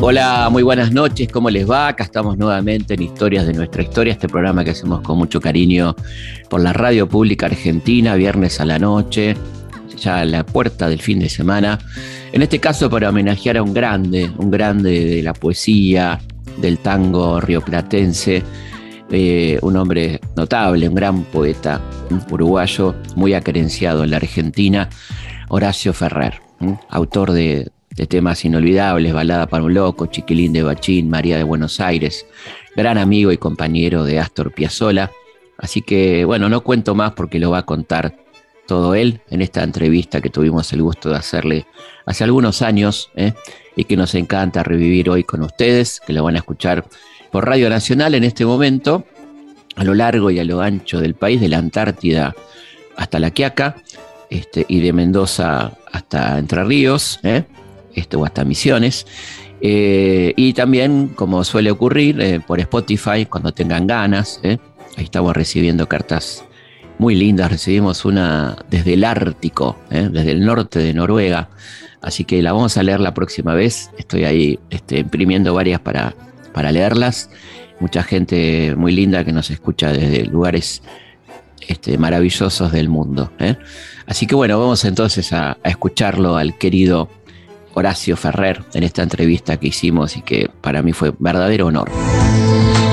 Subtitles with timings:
[0.00, 1.88] Hola, muy buenas noches, ¿cómo les va?
[1.88, 5.96] Acá estamos nuevamente en Historias de nuestra historia, este programa que hacemos con mucho cariño
[6.50, 9.34] por la radio pública argentina, viernes a la noche,
[9.96, 11.78] ya a la puerta del fin de semana.
[12.32, 16.20] En este caso para homenajear a un grande, un grande de la poesía,
[16.58, 18.42] del tango rioplatense,
[19.10, 21.80] eh, un hombre notable, un gran poeta
[22.10, 24.88] un uruguayo, muy acerenciado en la Argentina,
[25.48, 26.40] Horacio Ferrer,
[26.88, 27.70] autor de
[28.08, 32.26] temas inolvidables, Balada para un Loco, Chiquilín de Bachín, María de Buenos Aires,
[32.76, 35.10] gran amigo y compañero de Astor Piazzolla.
[35.58, 38.16] Así que, bueno, no cuento más porque lo va a contar
[38.66, 41.66] todo él en esta entrevista que tuvimos el gusto de hacerle
[42.06, 43.34] hace algunos años ¿eh?
[43.76, 46.84] y que nos encanta revivir hoy con ustedes, que lo van a escuchar
[47.34, 49.04] por Radio Nacional en este momento,
[49.74, 52.32] a lo largo y a lo ancho del país, de la Antártida
[52.94, 53.74] hasta La Quiaca,
[54.30, 57.18] este, y de Mendoza hasta Entre Ríos.
[57.24, 57.42] ¿eh?
[57.92, 59.08] este, o hasta Misiones.
[59.60, 64.58] Eh, y también, como suele ocurrir, eh, por Spotify, cuando tengan ganas, ahí
[64.98, 66.44] estamos recibiendo cartas
[66.98, 67.50] muy lindas.
[67.50, 71.48] Recibimos una desde el Ártico, desde el norte de Noruega.
[72.00, 73.90] Así que la vamos a leer la próxima vez.
[73.98, 76.14] Estoy ahí este, imprimiendo varias para,
[76.54, 77.28] para leerlas.
[77.80, 80.80] Mucha gente muy linda que nos escucha desde lugares
[81.68, 83.30] este, maravillosos del mundo.
[84.06, 87.10] Así que bueno, vamos entonces a, a escucharlo al querido
[87.74, 91.90] Horacio Ferrer en esta entrevista que hicimos y que para mí fue verdadero honor.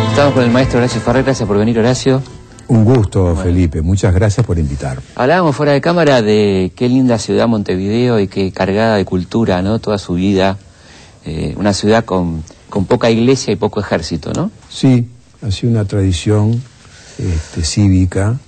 [0.09, 2.21] Estamos con el maestro Horacio Ferrer, gracias por venir Horacio.
[2.67, 5.01] Un gusto, Felipe, muchas gracias por invitar.
[5.15, 9.79] Hablábamos fuera de cámara de qué linda ciudad Montevideo y qué cargada de cultura, ¿no?
[9.79, 10.57] Toda su vida.
[11.25, 12.43] Eh, una ciudad con,
[12.85, 14.49] poca iglesia y poco ejército, ¿no?
[14.69, 15.07] Sí,
[15.41, 16.61] ha sido una tradición
[17.19, 18.39] este, cívica.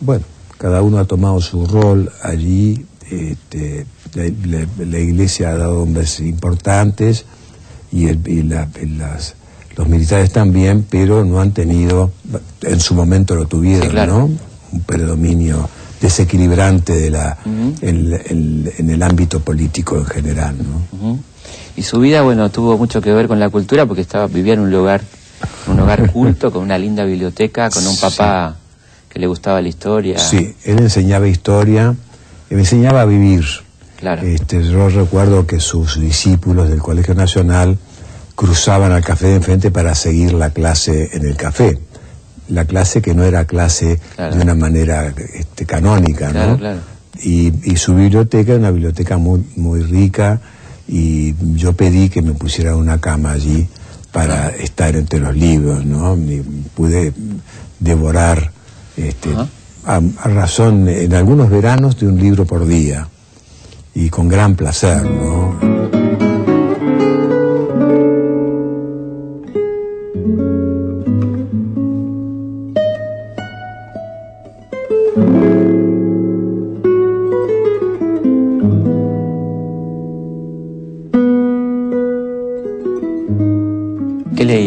[0.00, 0.24] Bueno,
[0.58, 2.84] cada uno ha tomado su rol allí.
[3.10, 7.24] Este, la, iglesia ha dado hombres importantes
[7.90, 8.06] y,
[9.76, 12.12] los militares también, pero no han tenido,
[12.62, 14.30] en su momento lo tuvieron, ¿no?
[14.72, 15.68] Un predominio
[16.00, 17.38] desequilibrante de la,
[17.80, 21.18] en, el ámbito político en general, ¿no?
[21.80, 24.60] Y su vida, bueno, tuvo mucho que ver con la cultura porque estaba vivía en
[24.60, 25.00] un lugar,
[25.66, 28.54] un hogar culto, con una linda biblioteca, con un papá
[29.08, 30.18] que le gustaba la historia.
[30.18, 31.94] Sí, él enseñaba historia,
[32.50, 33.46] él enseñaba a vivir.
[34.02, 37.78] Este, yo recuerdo que sus discípulos del Colegio Nacional
[38.34, 41.78] cruzaban al café de enfrente para seguir la clase en el café.
[42.50, 46.58] La clase que no era clase de una manera este, canónica, ¿no?
[47.22, 50.42] Y, su biblioteca era una biblioteca muy, muy rica
[50.92, 53.68] y yo pedí que me pusieran una cama allí
[54.10, 56.16] para estar entre los libros, ¿no?
[56.16, 56.42] Y
[56.74, 57.12] pude
[57.78, 58.50] devorar
[58.96, 59.30] este,
[59.84, 63.08] a, razón en algunos veranos de un libro por día
[63.94, 65.99] y con gran placer, ¿no?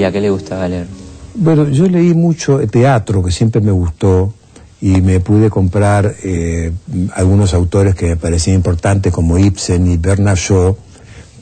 [0.04, 0.12] Leía?
[0.12, 0.88] ¿Qué le gustaba leer?
[1.36, 4.34] Bueno, yo leí mucho teatro, que siempre me gustó,
[4.82, 6.74] y me pude comprar eh,
[7.16, 10.76] algunos autores que me parecían importantes como Ibsen y Bernard Shaw,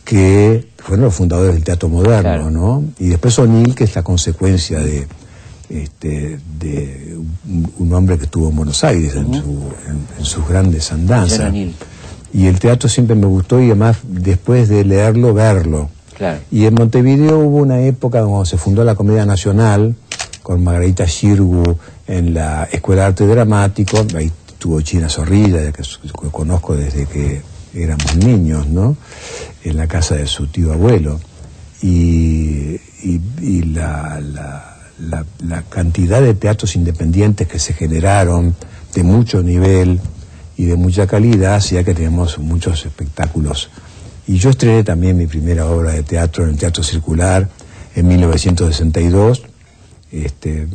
[0.06, 2.84] que fueron los fundadores del teatro moderno, ¿no?
[3.00, 5.08] Y después O'Neill, que es la consecuencia de,
[5.70, 7.18] este, de
[7.80, 11.52] un, hombre que estuvo en Buenos Aires en, sus grandes andanzas.
[12.34, 15.90] Y el teatro siempre me gustó y además después de leerlo, verlo.
[16.52, 19.96] Y en Montevideo hubo una época cuando se fundó la Comedia Nacional,
[20.44, 21.78] con Margarita Shirgu
[22.08, 25.84] en la Escuela de Arte Dramático, ahí tuvo China Zorrilla, que
[26.32, 27.42] conozco desde que
[27.74, 28.96] éramos niños, ¿no?
[29.64, 31.20] En la casa de su tío abuelo.
[31.82, 32.80] Y,
[33.74, 34.22] la,
[35.00, 38.56] la, cantidad de teatros independientes que se generaron
[38.94, 40.00] de mucho nivel
[40.58, 43.72] y de mucha calidad hacía que teníamos muchos espectáculos.
[44.32, 47.50] Y yo estrené también mi primera obra de teatro en el Teatro Circular
[47.94, 49.44] en 1962
[50.10, 50.70] este,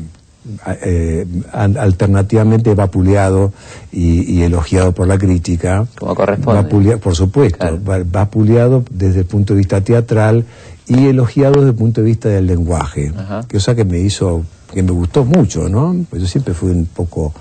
[0.83, 3.55] eh, alternativamente vapuleado
[3.91, 5.87] y, elogiado por la crítica.
[5.99, 6.99] Como corresponde.
[6.99, 10.45] por supuesto, vapuleado desde el punto de vista teatral
[10.87, 13.11] y elogiado desde el punto de vista del lenguaje,
[13.51, 14.45] cosa que me hizo,
[14.75, 15.97] que me gustó mucho, ¿no?
[16.11, 17.33] Pues yo siempre fui un poco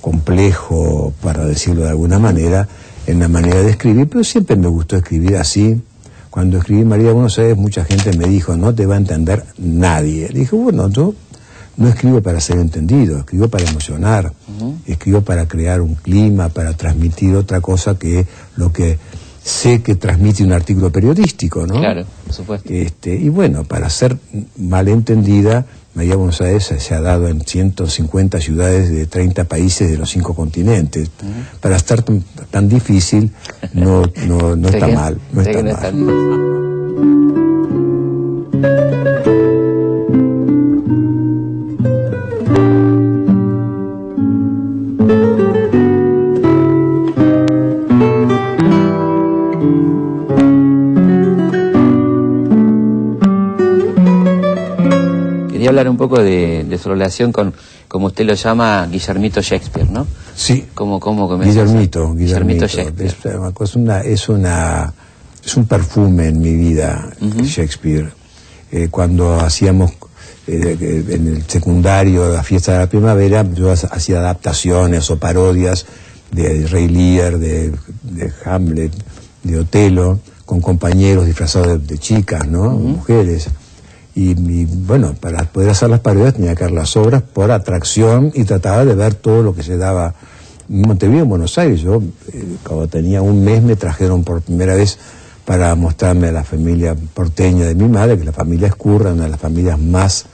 [0.00, 2.68] complejo, para decirlo de alguna manera,
[3.06, 5.80] en la manera de escribir, pero siempre me gustó escribir así.
[6.30, 9.44] Cuando escribí María de Buenos Aires, mucha gente me dijo, no te va a entender
[9.58, 10.28] nadie.
[10.30, 11.14] Le dije, bueno, yo
[11.76, 14.32] no escribo para ser entendido, escribo para emocionar,
[14.86, 18.98] escribo para crear un clima, para transmitir otra cosa que lo que
[19.42, 21.74] sé que transmite un artículo periodístico, ¿no?
[21.74, 22.72] Claro, por supuesto.
[22.72, 24.16] Este, y bueno, para ser
[24.56, 30.10] malentendida, María Buenos Aires se ha dado en 150 ciudades de 30 países de los
[30.10, 31.10] cinco continentes.
[31.60, 32.04] Para estar
[32.54, 33.32] tan, difícil,
[33.72, 35.18] no, no, no está mal.
[35.32, 35.62] No está
[35.92, 36.54] mal.
[55.74, 57.52] hablar un poco de, su relación con,
[57.88, 60.06] como usted lo llama, Guillermito Shakespeare, ¿no?
[60.34, 60.66] Sí.
[61.00, 63.14] ¿Cómo, cómo Guillermito, Guillermito, Shakespeare.
[63.60, 64.92] Es, una, es, una,
[65.44, 68.10] es un perfume en mi vida, Shakespeare.
[68.72, 69.92] Eh, cuando hacíamos
[70.46, 75.86] eh, en el secundario la fiesta de la primavera, yo hacía adaptaciones o parodias
[76.32, 77.72] de Rey Lear, de,
[78.44, 78.92] Hamlet,
[79.42, 82.70] de Otelo, con compañeros disfrazados de, chicas, ¿no?
[82.72, 83.48] Mujeres.
[84.16, 88.44] Y, bueno, para poder hacer las parodias tenía que hacer las obras por atracción y
[88.44, 90.14] trataba de ver todo lo que se daba
[90.68, 91.80] Montevideo, en Buenos Aires.
[91.80, 92.02] Yo,
[92.32, 94.98] eh, cuando tenía un mes, me trajeron por primera vez
[95.44, 99.24] para mostrarme a la familia porteña de mi madre, que es la familia Escurra, una
[99.24, 100.26] de las familias más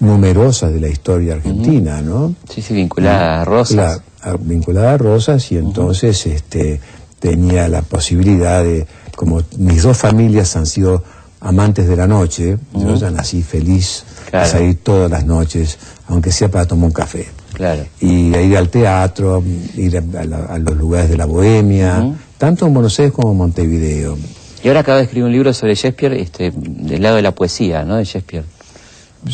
[0.00, 2.34] numerosas de la historia argentina, ¿no?
[2.50, 4.02] Sí, sí, vinculada a Rosas.
[4.40, 6.80] vinculada a Rosas, y entonces este,
[7.20, 11.02] tenía la posibilidad de, como mis dos familias han sido
[11.40, 15.78] amantes de la noche, yo ya nací feliz de salir todas las noches,
[16.08, 17.26] aunque sea para tomar un café.
[17.56, 17.86] Claro.
[18.00, 19.42] Y ir al teatro,
[19.76, 24.18] ir a, los lugares de la bohemia, tanto en Buenos Aires como en Montevideo.
[24.62, 27.82] Y ahora acaba de escribir un libro sobre Shakespeare, este, del lado de la poesía,
[27.82, 27.96] ¿no?
[27.96, 28.44] De Shakespeare.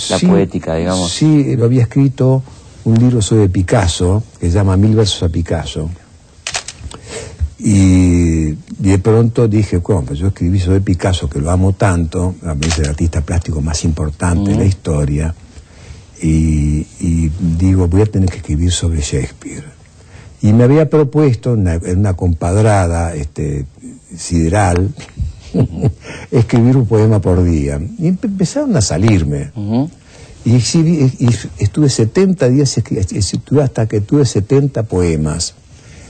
[0.09, 1.11] La poética, digamos.
[1.11, 2.45] Sí, lo había escrito
[2.85, 5.91] un libro sobre Picasso, que se llama Mil versos a Picasso.
[7.59, 12.55] Y, de pronto dije, bueno, pues yo escribí sobre Picasso, que lo amo tanto, a
[12.55, 15.35] mí es el artista plástico más importante de la historia,
[16.23, 19.65] y, digo, voy a tener que escribir sobre Shakespeare.
[20.41, 23.65] Y me había propuesto en una, compadrada este,
[24.17, 24.93] sideral
[26.31, 27.81] escribir un poema por día.
[27.99, 29.51] Y empezaron a salirme.
[30.45, 31.29] y, y,
[31.59, 35.55] estuve 70 días, estuve hasta que tuve 70 poemas.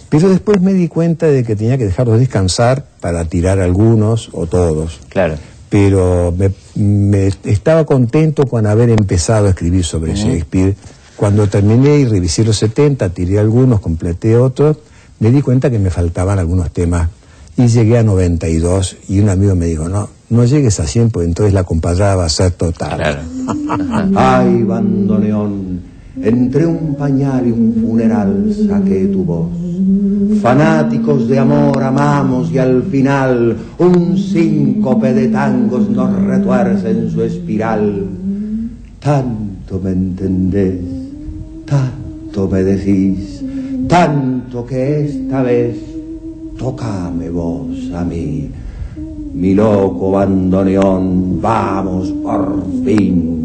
[0.09, 4.47] Pero después me di cuenta de que tenía que dejarlos descansar para tirar algunos o
[4.47, 5.01] todos.
[5.09, 5.37] Claro.
[5.73, 6.35] Pero
[6.75, 10.77] me, estaba contento con haber empezado a escribir sobre Shakespeare.
[11.17, 14.77] Cuando terminé y revisé los 70, tiré algunos, completé otros,
[15.19, 17.09] me di cuenta que me faltaban algunos temas.
[17.57, 21.29] Y llegué a 92 y un amigo me dijo, no, no llegues a 100 porque
[21.29, 22.99] entonces la compadrada va a ser total.
[22.99, 23.21] Claro.
[24.15, 25.81] Ay, bandoneón,
[26.21, 29.63] entre un pañal y un funeral saqué tu voz
[30.41, 37.23] Fanáticos de amor amamos y al final un síncope de tangos nos retuerce en su
[37.23, 38.07] espiral.
[38.99, 40.81] Tanto me entendés,
[41.65, 43.45] tanto me decís,
[43.89, 45.77] tanto que esta vez
[46.59, 48.51] tocame vos a mí.
[49.35, 53.42] Mi loco bandoneón, vamos por fin,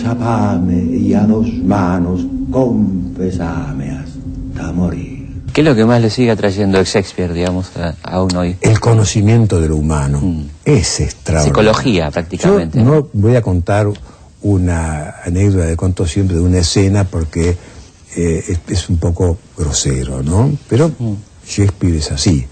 [0.00, 5.20] zapame y a dos manos confesame hasta morir.
[5.52, 7.70] ¿Qué es lo que más le sigue atrayendo Shakespeare, digamos,
[8.02, 8.56] aún hoy?
[8.60, 10.20] El conocimiento de lo humano.
[10.20, 10.42] Mm.
[10.64, 11.72] Es extraordinario.
[11.72, 12.78] Psicología, prácticamente.
[12.78, 13.08] Yo ¿no?
[13.12, 13.88] voy a contar
[14.42, 17.56] una anécdota de conto siempre de una escena porque
[18.16, 20.56] eh, es, un poco grosero, ¿no?
[20.68, 21.14] Pero mm.
[21.46, 22.46] Shakespeare es así.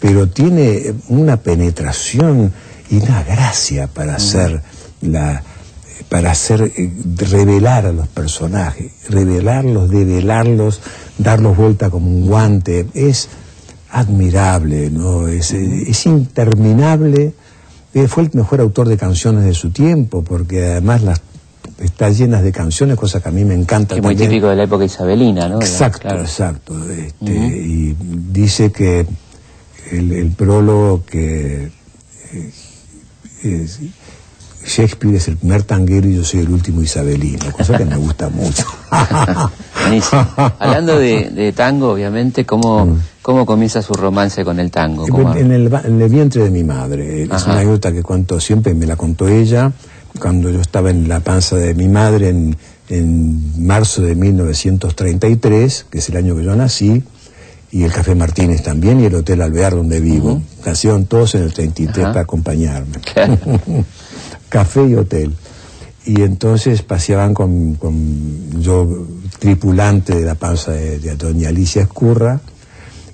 [0.00, 2.52] Pero tiene una penetración
[2.90, 4.16] y una gracia para mm.
[4.16, 4.62] hacer
[5.02, 5.42] la
[6.08, 10.80] para hacer eh, revelar a los personajes, revelarlos, develarlos,
[11.18, 13.28] darlos vuelta como un guante, es
[13.90, 15.28] admirable, ¿no?
[15.28, 17.32] Es, eh, es interminable.
[17.92, 21.20] Eh, fue el mejor autor de canciones de su tiempo, porque además las
[21.80, 23.94] está llenas de canciones, cosa que a mí me encanta.
[23.94, 25.56] Que muy típico de la época isabelina, ¿no?
[25.56, 26.90] Exacto, exacto.
[26.90, 27.96] Este, Y
[28.30, 29.06] dice que
[29.90, 31.70] el, prólogo que
[34.64, 38.28] Shakespeare es el primer tanguero y yo soy el último isabelino, cosa que me gusta
[38.28, 38.64] mucho.
[40.58, 43.00] Hablando de, tango, obviamente, ¿cómo, mm.
[43.22, 45.06] ¿cómo comienza su romance con el tango?
[45.34, 47.22] En el, en el, vientre de mi madre.
[47.22, 49.72] Es una anécdota que cuento siempre, me la contó ella,
[50.18, 52.56] cuando yo estaba en la panza de mi madre en,
[52.90, 57.02] en marzo de 1933, que es el año que yo nací,
[57.72, 60.42] y el Café Martínez también, y el Hotel Alvear donde vivo.
[60.66, 62.98] Nacieron todos en el 33 para acompañarme.
[64.50, 65.34] café y hotel.
[66.04, 69.06] y entonces paseaban con, con yo,
[69.38, 72.40] tripulante de la panza de, de doña Alicia Escurra,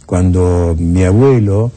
[0.06, 1.70] cuando mi abuelo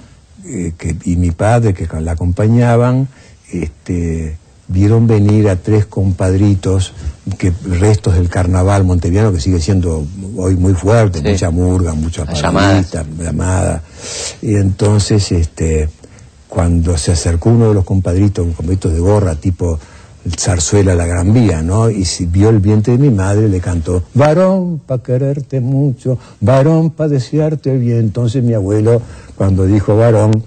[0.46, 3.08] eh, que, y mi padre, que la acompañaban,
[3.52, 4.38] este,
[4.68, 6.94] vieron venir a tres compadritos,
[7.40, 10.06] que restos del carnaval monteviano, que sigue siendo
[10.38, 11.28] hoy muy fuerte, Sí.
[11.32, 13.82] mucha murga, mucha paradita, llamada.
[14.44, 15.90] Y entonces, este,
[16.50, 19.80] cuando se acercó uno de los compadritos, un compadrito de gorra, tipo
[20.38, 21.90] zarzuela la Gran Vía, ¿no?
[21.90, 26.90] Y si vio el vientre de mi madre, le cantó, varón pa' quererte mucho, varón
[26.90, 28.00] pa' desearte bien.
[28.00, 29.02] Entonces mi abuelo,
[29.36, 30.44] cuando dijo varón,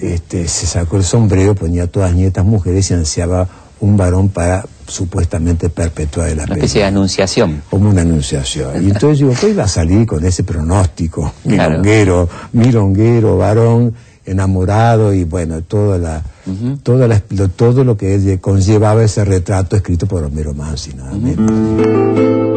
[0.00, 3.46] este, se sacó el sombrero, ponía todas nietas mujeres y ansiaba
[3.80, 7.62] un varón para supuestamente perpetuar el Una apellido especie de anunciación.
[7.70, 8.82] como una anunciación.
[8.82, 11.32] Y entonces digo, ¿qué iba a salir con ese pronóstico?
[11.44, 11.70] Claro.
[11.70, 13.94] Milonguero, milonguero, varón,
[14.26, 16.22] enamorado y bueno, toda la,
[16.82, 21.12] toda la- lo- todo lo que ella conllevaba ese retrato escrito por Homero Mansi, nada
[21.14, 22.54] menos.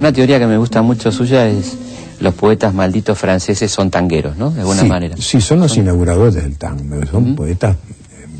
[0.00, 1.76] Una teoría que me gusta mucho suya es
[2.26, 4.50] los poetas malditos franceses son tangueros, ¿no?
[4.50, 5.16] De alguna sí, manera.
[5.16, 7.76] Sí, son los inauguradores del tango, son poetas...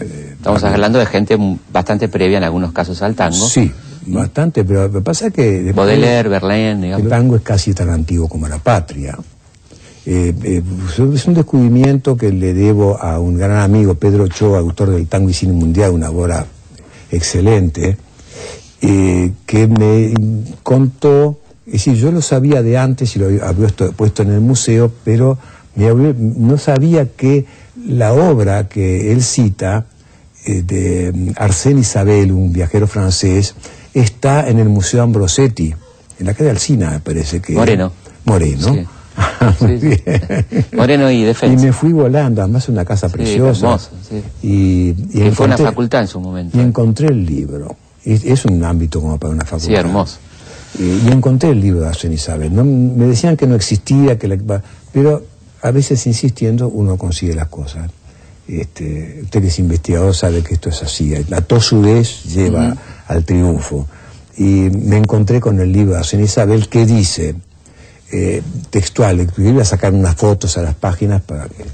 [0.00, 1.38] eh, Estamos hablando de gente
[1.72, 3.48] bastante previa en algunos casos al tango.
[3.48, 3.72] Sí,
[4.06, 5.72] bastante, pero lo que pasa es que...
[5.72, 7.08] Baudelaire, Verlaine, El digamos.
[7.08, 9.16] tango es casi tan antiguo como la patria.
[10.04, 14.90] Eh, eh, es un descubrimiento que le debo a un gran amigo, Pedro Ochoa, autor
[14.90, 16.46] del Tango y Cine Mundial, una obra
[17.10, 17.96] excelente,
[18.80, 20.14] eh, que me
[20.62, 23.52] contó, es decir, yo lo sabía de antes y lo había
[23.96, 25.36] puesto, en el museo, pero
[25.76, 27.44] no sabía que
[27.86, 29.86] la obra que él cita,
[30.46, 33.54] eh, de mm, Arsène Isabel, un viajero francés,
[33.92, 35.74] está en el Museo Ambrosetti,
[36.18, 37.52] en la calle Alcina, me parece que.
[37.54, 37.92] Moreno.
[38.24, 38.72] Moreno.
[38.74, 38.86] Sí.
[39.60, 40.02] Muy Sí, sí.
[40.04, 40.66] bien.
[40.72, 41.64] Moreno y Y Defensa.
[41.64, 43.66] me fui volando, además una casa Sí, preciosa.
[43.66, 44.22] hermoso, sí.
[44.42, 46.56] Y, y que fue una encontré- facultad en su momento.
[46.56, 47.76] Y encontré el libro.
[48.04, 49.66] Es, es un ámbito como para una facultad.
[49.68, 50.18] Sí, hermoso.
[50.78, 52.54] Y, y encontré el libro de Arsène Isabel.
[52.54, 55.24] No, me decían que no existía, que la- pero
[55.62, 57.90] a veces insistiendo uno consigue las cosas.
[58.48, 61.12] Este, usted que es investigador sabe que esto es así.
[61.28, 62.76] La tosudez lleva
[63.08, 63.86] al triunfo.
[64.36, 67.34] Y me encontré con el libro de Arsène Isabel que dice,
[68.12, 71.64] eh, textual, iba a sacar unas fotos a las páginas para que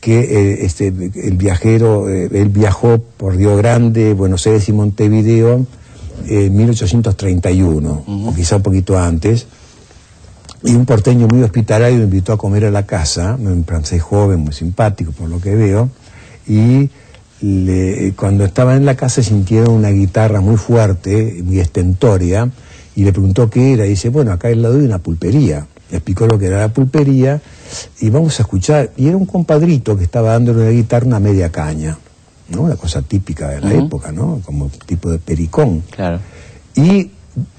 [0.00, 5.64] que eh, este, el viajero, eh, él viajó por Río Grande, Buenos Aires y Montevideo
[6.28, 9.46] en 1831, o quizá un poquito antes,
[10.62, 14.40] y un porteño muy hospitalario lo invitó a comer a la casa, un francés joven,
[14.40, 15.90] muy simpático por lo que veo,
[16.46, 16.88] y
[17.42, 22.48] le- cuando estaba en la casa sintieron una guitarra muy fuerte, muy estentoria,
[22.96, 25.66] y le preguntó qué era, y dice, bueno, acá al lado hay una pulpería.
[25.90, 27.42] Le explicó lo que era la pulpería,
[28.00, 31.50] y vamos a escuchar, y era un compadrito que estaba dándole la guitarra una media
[31.50, 31.98] caña,
[32.48, 32.62] ¿no?
[32.62, 34.40] Una cosa típica de la época, ¿no?
[34.44, 35.82] Como tipo de pericón.
[35.90, 36.20] Claro.
[36.76, 37.10] Y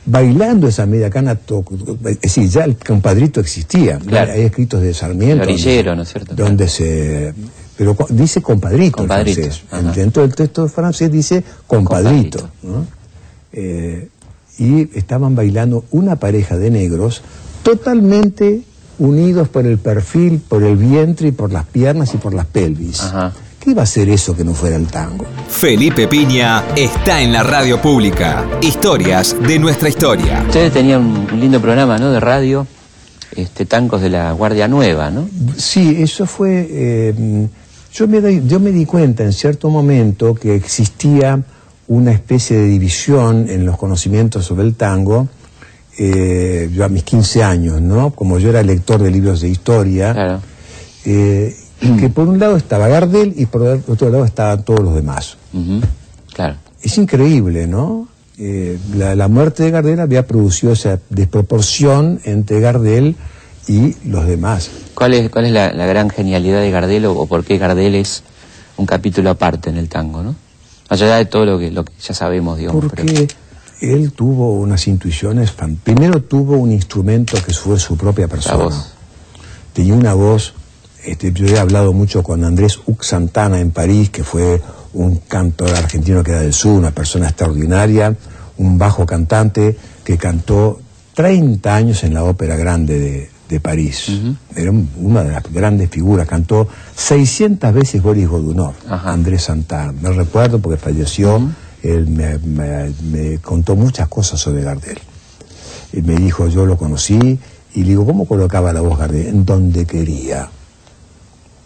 [0.05, 1.37] bailando esa media cana,
[2.05, 3.97] es decir, ya el compadrito existía.
[3.99, 4.31] Claro.
[4.31, 5.43] Hay escritos de Sarmiento.
[5.43, 6.35] El orillero, donde- ¿no es cierto?
[6.35, 7.33] Donde se.
[7.77, 9.63] Pero dice compadrito, el Compadrito, francés.
[9.69, 9.91] ajá.
[9.91, 12.39] Dentro del texto francés dice compadrito.
[12.39, 12.49] Compadrito.
[12.63, 12.85] ¿no?
[13.51, 14.07] Eh,
[14.57, 17.21] y estaban bailando una pareja de negros
[17.63, 18.61] totalmente
[18.99, 23.01] unidos por el perfil, por el vientre y por las piernas y por las pelvis.
[23.01, 23.33] Ajá.
[23.65, 25.25] ¿Qué iba a ser eso que no fuera el tango?
[25.49, 28.45] Felipe Piña está en la radio pública.
[28.61, 30.43] Historias de nuestra historia.
[30.45, 32.11] Ustedes tenían un lindo programa, ¿no?
[32.11, 32.67] De radio,
[33.35, 35.27] este, Tangos de la Guardia Nueva, ¿no?
[35.57, 36.67] Sí, eso fue.
[36.69, 37.47] eh,
[37.91, 41.41] yo, me doy- yo me di cuenta en cierto momento que existía
[41.87, 45.27] una especie de división en los conocimientos sobre el tango.
[45.97, 48.09] eh, yo a mis 15 años, ¿no?
[48.11, 50.41] Como yo era lector de libros de historia, Claro.
[51.05, 51.55] eh,
[51.99, 55.37] que por un lado estaba Gardel y por el otro lado estaban todos los demás.
[56.33, 56.55] Claro.
[56.81, 58.07] Es increíble, ¿no?
[58.37, 63.15] Eh, la, la muerte de Gardel había producido esa desproporción entre Gardel
[63.67, 64.69] y los demás.
[64.93, 67.95] ¿Cuál es, cuál es la, la gran genialidad de Gardel o, o por qué Gardel
[67.95, 68.23] es
[68.77, 70.35] un capítulo aparte en el tango, ¿no?
[70.89, 72.85] Más allá de todo lo que, lo que ya sabemos, digamos.
[72.93, 73.27] pero- Porque
[73.81, 78.65] él tuvo unas intuiciones, fan- primero tuvo un instrumento que fue su propia persona.
[78.65, 78.91] voz.
[79.73, 80.53] Tenía una voz,
[81.05, 84.61] este, yo he hablado mucho con Andrés Ux Santana en París, que fue
[84.93, 88.15] un cantor argentino que era del sur, una persona extraordinaria,
[88.57, 90.79] un bajo cantante que cantó
[91.13, 94.11] 30 años en la ópera grande de, de París.
[94.55, 96.27] Era una de las grandes figuras.
[96.27, 99.93] Cantó 600 veces Boris Godunov, Andrés Santana.
[99.93, 101.41] Me recuerdo porque falleció.
[101.83, 104.99] Él me, contó muchas cosas sobre Gardel.
[105.93, 107.39] Me dijo, yo lo conocí,
[107.73, 109.27] y le digo, ¿cómo colocaba la voz Gardel?
[109.27, 110.49] En donde quería.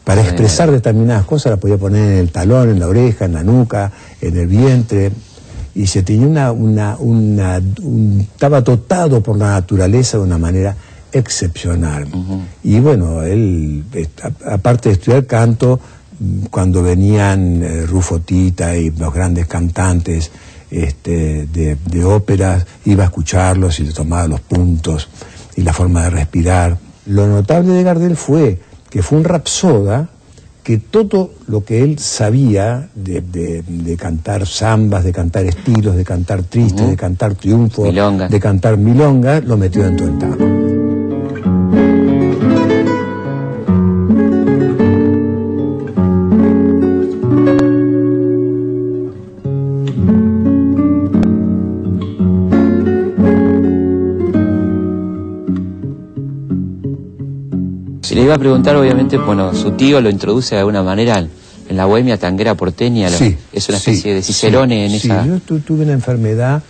[0.10, 3.44] Para expresar determinadas cosas la podía poner en el talón, en la oreja, en la
[3.44, 5.12] nuca, en el vientre.
[5.76, 10.76] Y se tenía una, una, una estaba dotado por la naturaleza de una manera
[11.12, 12.08] excepcional.
[12.64, 13.84] Y bueno, él,
[14.48, 15.80] aparte de estudiar canto,
[16.50, 20.32] cuando venían eh, Rufo Tita y los grandes cantantes
[20.72, 25.08] este, de, de óperas, iba a escucharlos y le tomaba los puntos
[25.56, 26.80] y la forma de respirar.
[27.06, 30.10] Lo notable de Gardel fue que fue un rapsoda
[30.64, 36.88] que todo lo que él sabía de, cantar zambas, de cantar estilos, de cantar tristes,
[36.88, 40.59] de cantar triunfo, de cantar milonga, lo metió dentro del tango.
[58.30, 62.18] Iba a preguntar, obviamente, bueno, su tío lo introduce de alguna manera en la bohemia
[62.18, 65.26] tanguera porteña, sí, es una especie de cicerone en esa...
[65.26, 66.62] Yo tuve una enfermedad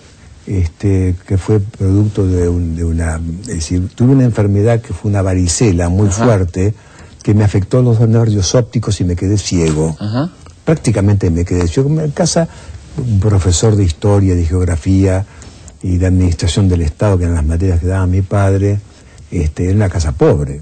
[0.48, 3.20] este, que fue producto de, una...
[3.42, 6.74] Es decir, tuve una enfermedad que fue una varicela muy fuerte,
[7.24, 9.98] que me afectó los nervios ópticos y me quedé ciego.
[10.64, 11.90] Prácticamente me quedé ciego.
[12.00, 12.48] En casa,
[12.98, 15.26] un profesor de historia, de geografía
[15.84, 18.80] y de administración del Estado, que eran las materias que daba mi padre,
[19.30, 20.62] este, en una casa pobre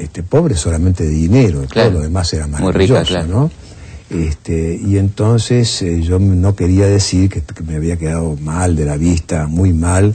[0.00, 3.50] este, pobre solamente de dinero, todo lo demás era maravilloso, ¿no?
[4.10, 8.98] Este, y entonces eh, yo no quería decir que, me había quedado mal de la
[8.98, 10.14] vista, muy mal,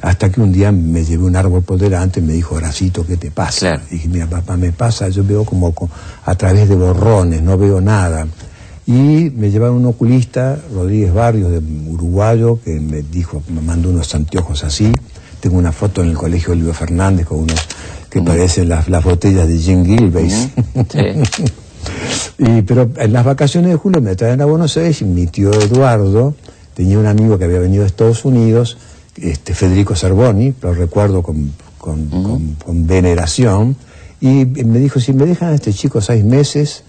[0.00, 3.16] hasta que un día me llevé un árbol por delante y me dijo, Horacito, ¿qué
[3.16, 3.80] te pasa?
[3.90, 5.72] Y dije, mira, papá, me pasa, yo veo como
[6.24, 8.26] a través de borrones, no veo nada.
[8.86, 14.14] Y me llevaron un oculista, Rodríguez Barrios, de uruguayo, que me dijo, me mandó unos
[14.14, 14.90] anteojos así.
[15.40, 17.60] Tengo una foto en el colegio Olivo Fernández con unos
[18.10, 20.30] que parecen las, las, botellas de Jim Gilbert.
[22.38, 25.52] y, pero en las vacaciones de julio me traen a Buenos Aires y mi tío
[25.52, 26.34] Eduardo
[26.74, 28.78] tenía un amigo que había venido de Estados Unidos,
[29.16, 33.76] este, Federico Cervoni, lo recuerdo con, con, veneración,
[34.20, 36.84] y me dijo, si me dejan a este chico seis meses,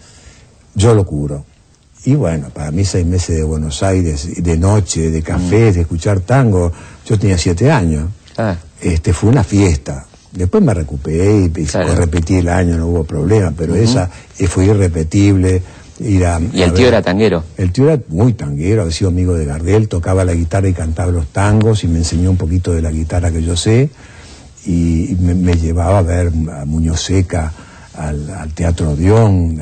[0.75, 1.43] yo lo curo.
[2.05, 6.19] Y bueno, para mí seis meses de Buenos Aires, de noche, de café, de escuchar
[6.19, 6.71] tango,
[7.05, 8.09] yo tenía siete años.
[8.37, 8.55] Ah.
[8.79, 10.05] Este, fue una fiesta.
[10.31, 11.65] Después me recuperé y,
[11.95, 15.61] repetí el año, no hubo problema, pero esa eh, fue irrepetible.
[15.99, 17.43] ¿Y el tío era tanguero?
[17.57, 21.11] El tío era muy tanguero, había sido amigo de Gardel, tocaba la guitarra y cantaba
[21.11, 23.89] los tangos y me enseñó un poquito de la guitarra que yo sé
[24.65, 27.51] y, me, llevaba a ver a Muñoz Seca,
[27.95, 29.59] al, Teatro Dion,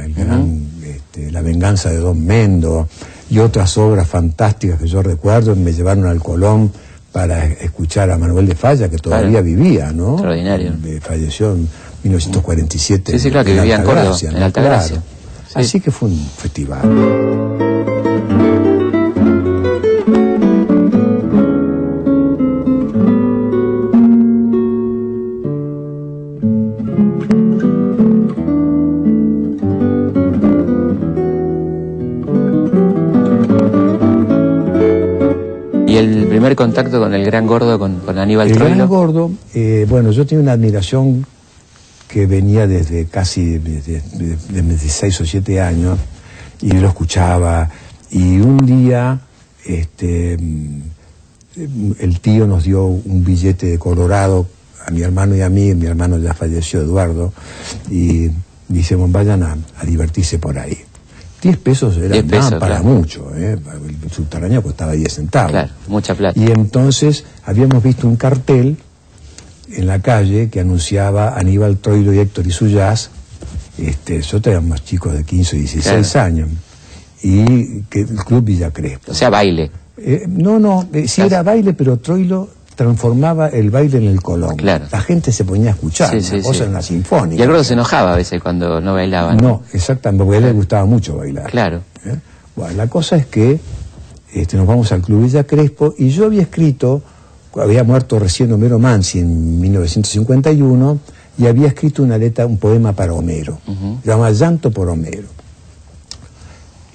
[0.83, 2.87] este, La venganza de Don Mendo
[3.29, 6.71] y otras obras fantásticas que yo recuerdo, me llevaron al Colón
[7.17, 10.13] para escuchar a Manuel de Falla, que todavía vivía, ¿no?
[10.13, 10.73] Extraordinario.
[11.01, 11.67] falleció en
[12.03, 13.13] 1947.
[13.13, 15.01] Sí, sí, claro, que vivía en Córdoba, en Altagracia.
[15.55, 18.46] Así que fue un festival.
[36.77, 40.51] Contacto con el gran gordo, con, Aníbal El gran gordo, eh, bueno, yo tenía una
[40.51, 41.25] admiración
[42.07, 44.03] que venía desde casi desde,
[44.51, 45.97] 16 o 7 años
[46.61, 47.67] y lo escuchaba
[48.11, 49.19] y un día
[49.65, 50.37] este
[51.99, 54.45] el tío nos dio un billete de Colorado
[54.85, 57.33] a mi hermano y a mí, mi hermano ya falleció, Eduardo,
[57.89, 58.29] y
[58.67, 60.77] dice, vayan a divertirse por ahí.
[61.41, 63.53] 10 pesos era para mucho, ¿eh?
[63.53, 65.51] el subterráneo costaba 10 centavos.
[65.51, 66.39] Claro, mucha plata.
[66.39, 68.77] Y entonces habíamos visto un cartel
[69.71, 73.11] en la calle que anunciaba Aníbal Troilo y Héctor y su jazz.
[73.77, 76.49] Este, nosotros éramos chicos de 15 o 16 años.
[77.21, 79.11] Y que el Club Villa Crespo.
[79.11, 79.69] O sea, baile.
[79.97, 84.55] Eh, no, no, eh, sí era baile, pero Troilo transformaba el baile en el colón.
[84.55, 84.85] Claro.
[84.91, 87.39] La gente se ponía a escuchar, una cosa en la sinfónica.
[87.39, 89.37] Y el gordo se enojaba a veces cuando no bailaban.
[89.37, 91.49] No, exactamente, porque a él le gustaba mucho bailar.
[91.49, 91.81] Claro.
[92.05, 92.15] ¿Eh?
[92.55, 93.59] Bueno, la cosa es que
[94.31, 97.01] este, nos vamos al Club Villa Crespo y yo había escrito,
[97.55, 100.99] había muerto recién Homero Mansi en 1951
[101.39, 103.59] y había escrito una letra, un poema para Homero,
[104.03, 105.27] se llama Llanto por Homero.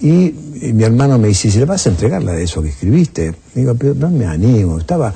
[0.01, 0.35] Y,
[0.75, 3.35] mi hermano me dice, ¿se le vas a entregar la de eso que escribiste?
[3.55, 5.13] Digo, pero no me animo, estaba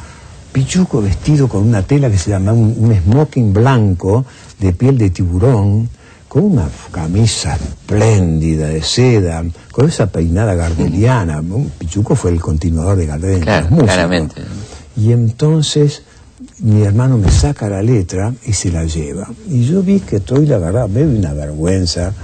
[0.56, 4.24] Pichuco vestido con una tela que se llama un, un smoking blanco
[4.58, 5.86] de piel de tiburón,
[6.28, 11.42] con una camisa espléndida de seda, con esa peinada gardeliana.
[11.78, 13.84] Pichuco fue el continuador de Gardel en Claro, músicos.
[13.84, 14.42] claramente.
[14.96, 16.04] Y entonces
[16.60, 19.28] mi hermano me saca la letra y se la lleva.
[19.50, 22.14] Y yo vi que estoy, la verdad, me dio una vergüenza.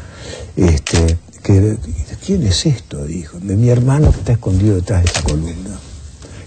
[0.56, 1.76] Este, que,
[2.24, 3.04] ¿Quién es esto?
[3.04, 3.38] Dijo.
[3.40, 5.78] De mi hermano que está escondido detrás de esa columna.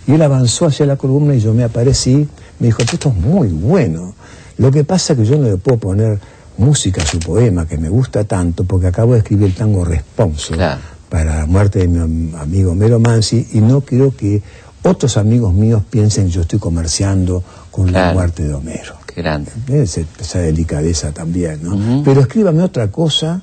[0.07, 2.27] Y él avanzó hacia la columna y yo me aparecí.
[2.59, 4.13] Me dijo, esto es muy bueno.
[4.57, 6.19] Lo que pasa es que yo no le puedo poner
[6.57, 10.53] música a su poema, que me gusta tanto, porque acabo de escribir el tango Responso
[10.53, 10.79] Claro.
[11.09, 14.41] para la muerte de mi am- amigo Mero Mansi y no quiero que
[14.83, 18.93] otros amigos míos piensen que yo estoy comerciando con la muerte de Homero.
[19.07, 19.51] Qué grande.
[19.67, 22.03] Esa delicadeza también, ¿no?
[22.05, 23.41] Pero escríbame otra cosa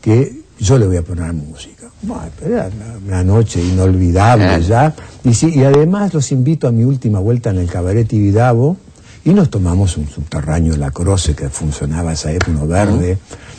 [0.00, 1.77] que yo le voy a poner música.
[2.02, 2.70] Bueno, pero era
[3.06, 4.62] una, noche inolvidable Claro.
[4.62, 4.94] ya.
[5.24, 8.76] Y, sí, y además los invito a mi última vuelta en el Cabaret Tibidabo
[9.24, 13.18] y nos tomamos un subterráneo La Croce que funcionaba esa época, uno verde,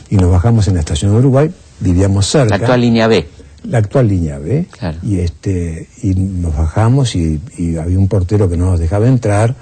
[0.09, 2.49] y nos bajamos en la estación de Uruguay, vivíamos cerca.
[2.49, 3.27] La actual línea B.
[3.65, 4.67] La actual línea B.
[4.71, 4.97] Claro.
[5.03, 9.53] Y este y nos bajamos y, y había un portero que no nos dejaba entrar.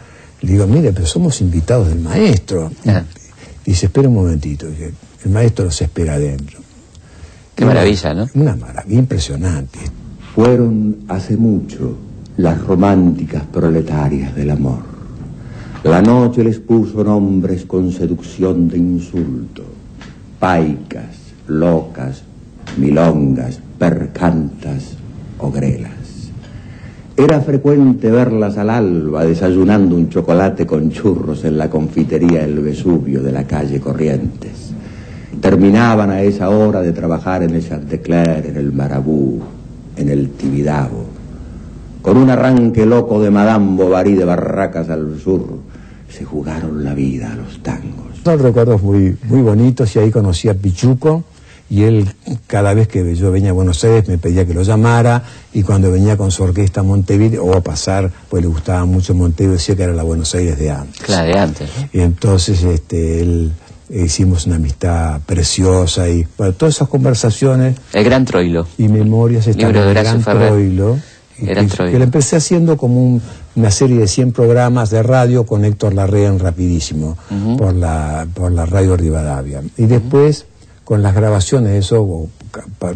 [0.42, 2.72] Le digo, mire, pero somos invitados del maestro.
[3.66, 4.68] Y dice, espera un momentito.
[4.68, 6.60] El maestro los espera adentro.
[7.58, 8.28] Qué una- maravilla, ¿no?
[8.36, 9.80] Una maravilla impresionante.
[10.36, 11.98] Fueron hace mucho
[12.38, 14.84] las románticas proletarias del amor.
[15.84, 19.64] La noche les puso nombres con seducción de insulto.
[20.40, 21.18] Paicas,
[21.48, 22.22] locas,
[22.78, 24.92] milongas, percantas,
[25.40, 25.92] ogrelas.
[27.16, 33.24] Era frecuente verlas al alba desayunando un chocolate con churros en la confitería El Vesubio
[33.24, 34.67] de la calle Corrientes.
[35.48, 39.42] Terminaban a esa hora de trabajar en el Chantecler, en el Marabú,
[39.96, 41.06] en el Tibidabo.
[42.02, 45.60] Con un arranque loco de Madame Bovary de Barracas al sur,
[46.10, 48.18] se jugaron la vida a los tangos.
[48.26, 51.24] Son recuerdos muy, muy bonitos y ahí conocí a Pichuco
[51.70, 52.10] y él
[52.48, 55.90] cada vez que yo venía a Buenos Aires me pedía que lo llamara y cuando
[55.90, 59.78] venía con su orquesta a Montevideo o a pasar, pues le gustaba mucho Montevideo, decía
[59.78, 61.02] que era la Buenos Aires de antes.
[61.02, 61.70] Claro, de antes.
[61.78, 61.90] ¿no?
[61.94, 63.54] Y entonces este, él,
[63.90, 68.68] eh, hicimos una amistad preciosa y bueno, todas esas conversaciones El Gran Troilo.
[68.78, 70.50] y memorias están Libro de el Gran Ferrer.
[70.50, 70.98] Troilo.
[71.40, 71.92] Gran que, Troilo.
[71.94, 73.22] que lo empecé haciendo como un-
[73.56, 77.18] una serie de 100 programas de radio con Héctor Larrea en Rapidísimo,
[77.58, 79.62] por, la, por la radio Rivadavia.
[79.78, 80.46] Y después,
[80.84, 82.30] con las grabaciones, eso, o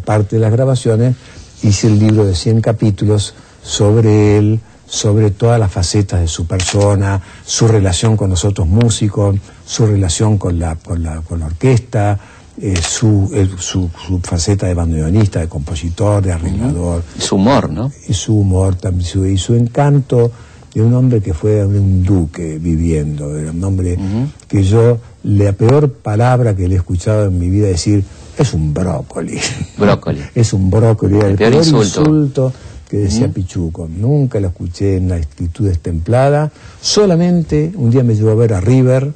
[0.06, 1.16] parte de las grabaciones,
[1.64, 4.60] hice el libro de 100 capítulos sobre él,
[4.92, 10.38] sobre todas las facetas de su persona, su relación con los otros músicos, su relación
[10.38, 12.20] con la, con la, con la orquesta,
[12.62, 17.90] eh, su, el- su, su faceta de bandoneonista, de compositor, de arreglador, Su humor, ¿no?
[18.10, 20.30] y su humor también, su- y su encanto
[20.74, 24.28] de un hombre que fue un duque viviendo, era un hombre Ujú.
[24.50, 28.04] que yo, la peor palabra que le he escuchado en mi vida decir,
[28.38, 29.40] es un brócoli.
[29.78, 30.20] Brócoli.
[30.36, 32.02] es un brócoli, el, El peor peor, insulto.
[32.02, 32.54] insulto.
[32.92, 33.30] Que decía.
[33.30, 33.88] Pichuco.
[33.88, 36.52] Nunca lo escuché en la actitud destemplada.
[36.82, 39.14] Solamente un día me llevó a ver a River,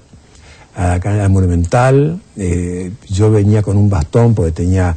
[0.75, 2.19] acá al Monumental.
[2.37, 4.95] eh, yo venía con un bastón porque tenía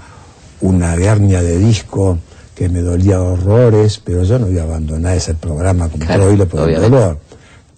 [0.61, 2.19] una hernia de disco
[2.55, 6.49] que me dolía horrores, pero yo no iba a abandonar ese programa como Claro, Troilo
[6.49, 7.19] por el dolor.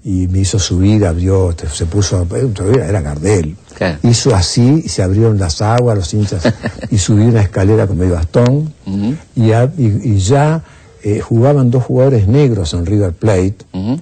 [0.03, 2.49] Y me hizo subir, abrió, se puso, eh,
[2.89, 3.57] era Gardel.
[3.75, 3.99] Claro.
[4.03, 6.43] Hizo así, y se abrieron las aguas, los hinchas,
[6.91, 9.15] y subí una escalera con mi bastón, Ujú.
[9.37, 10.63] y, a- y- y ya
[11.03, 13.57] eh, jugaban dos jugadores negros en River Plate,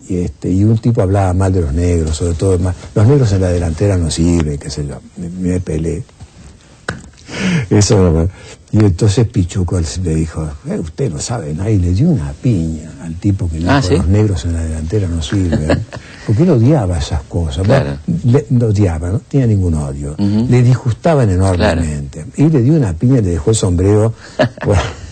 [0.09, 2.75] y, este, y un tipo hablaba mal de los negros, sobre todo más.
[2.95, 5.01] Los negros en la delantera no sirven, qué sé yo.
[5.17, 6.03] Me, me peleé.
[7.71, 8.29] Eso no-
[8.71, 12.91] Y entonces Pichuco le dijo, "Eh, usted no sabe nada, y le dio una piña
[13.03, 13.97] al tipo que le Ah, dijo, ¿sí?
[13.97, 15.85] los negros en la delantera no sirven.
[16.27, 17.65] Porque él odiaba esas cosas.
[17.65, 17.97] Claro.
[18.07, 20.13] Bueno, le- no odiaba, no tenía ningún odio.
[20.19, 20.47] Ujú.
[20.51, 22.27] Le disgustaban enormemente.
[22.37, 24.13] Y le dio una piña y le dejó el sombrero.
[24.67, 24.83] bueno,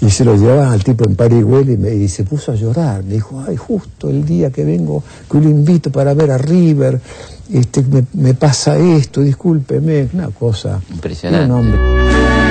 [0.00, 3.02] y se lo llevaban al tipo en Parihuela y, me- y se puso a llorar.
[3.04, 7.00] Me dijo, ay, justo el día que vengo, que lo invito para ver a River,
[7.52, 10.08] este, me, me pasa esto, discúlpeme.
[10.12, 10.80] Una cosa.
[10.90, 11.44] Impresionante.
[11.46, 12.47] Era un hombre.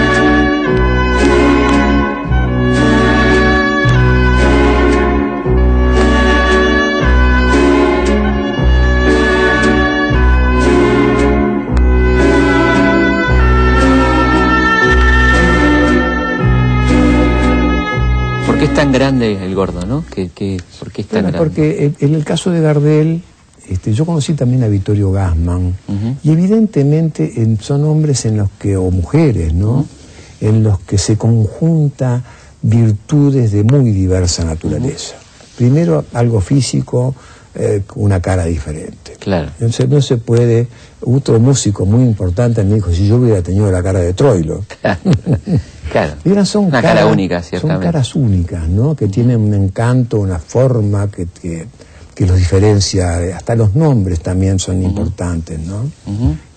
[18.57, 20.03] ¿Por qué es tan grande el gordo, no?
[20.11, 21.37] ¿Qué, qué, por qué es tan Bueno, grande?
[21.37, 23.21] porque en- el caso de Gardel,
[23.69, 25.75] este, yo conocí también a Vittorio Gassman,
[26.23, 29.85] y evidentemente en- son hombres en los que, o mujeres, ¿no?
[30.41, 32.23] En los que se conjunta
[32.63, 35.13] virtudes de muy diversa naturaleza.
[35.55, 37.13] primero algo físico,
[37.55, 39.13] eh, una cara diferente.
[39.19, 39.49] Claro.
[39.59, 40.67] Entonces no se puede,
[41.01, 44.63] otro músico muy importante me dijo, si yo hubiera tenido la cara de Troilo.
[44.81, 44.99] Claro.
[46.25, 48.95] Y ahora son Una caras, cara única, Son caras únicas, ¿no?
[48.95, 51.65] Que tienen un encanto, una forma que, que,
[52.13, 55.89] que los diferencia, hasta los nombres también son importantes, ¿no?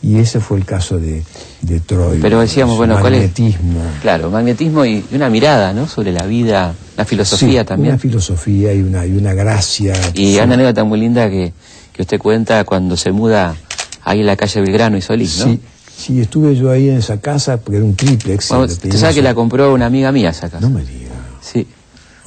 [0.02, 1.22] Y ese fue el caso de,
[1.60, 2.22] de Troilo.
[2.22, 3.20] Pero decíamos, bueno, ¿cuál es?
[3.20, 3.80] magnetismo.
[4.00, 5.86] Claro, magnetismo y y una mirada, ¿no?
[5.86, 7.92] Sobre la vida, la filosofía Sí, también.
[7.94, 9.92] Una filosofía y una, y una gracia.
[10.14, 10.40] Y Sí.
[10.40, 11.52] una anécdota muy linda que,
[11.92, 13.54] que usted cuenta cuando se muda
[14.02, 15.44] ahí en la calle Belgrano y Solís, ¿no?
[15.44, 15.60] Sí,
[16.00, 18.48] sí, estuve yo ahí en esa casa porque era un triplex.
[18.48, 20.60] Bueno, pedimos sabe que la compró una amiga mía esa casa.
[20.60, 21.10] No me diga.
[21.40, 21.66] Sí,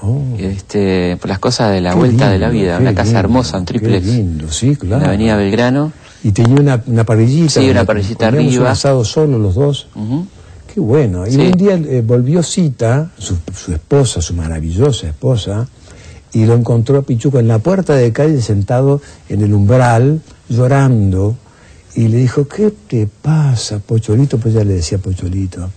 [0.05, 2.75] Oh, este, por las cosas de la qué vuelta de la vida.
[2.75, 4.05] qué Una casa lindo, hermosa, un qué triplex.
[4.05, 5.01] lindo, sí, En claro.
[5.01, 5.93] la avenida Belgrano.
[6.25, 7.62] Y tenía una, una parrillita.
[7.62, 8.62] Sí, una parrillita arriba.
[8.63, 9.88] un asado solo los dos.
[10.73, 11.25] Qué bueno.
[11.25, 11.38] Y Sí.
[11.39, 15.67] un día eh, volvió Cita, su, su esposa, su maravillosa esposa,
[16.33, 21.38] y lo encontró a Pichuco en la puerta de calle sentado en el umbral, llorando,
[21.95, 24.38] y le dijo, ¿qué te pasa, Pocholito?
[24.38, 25.69] Pues ya le decía Pocholito,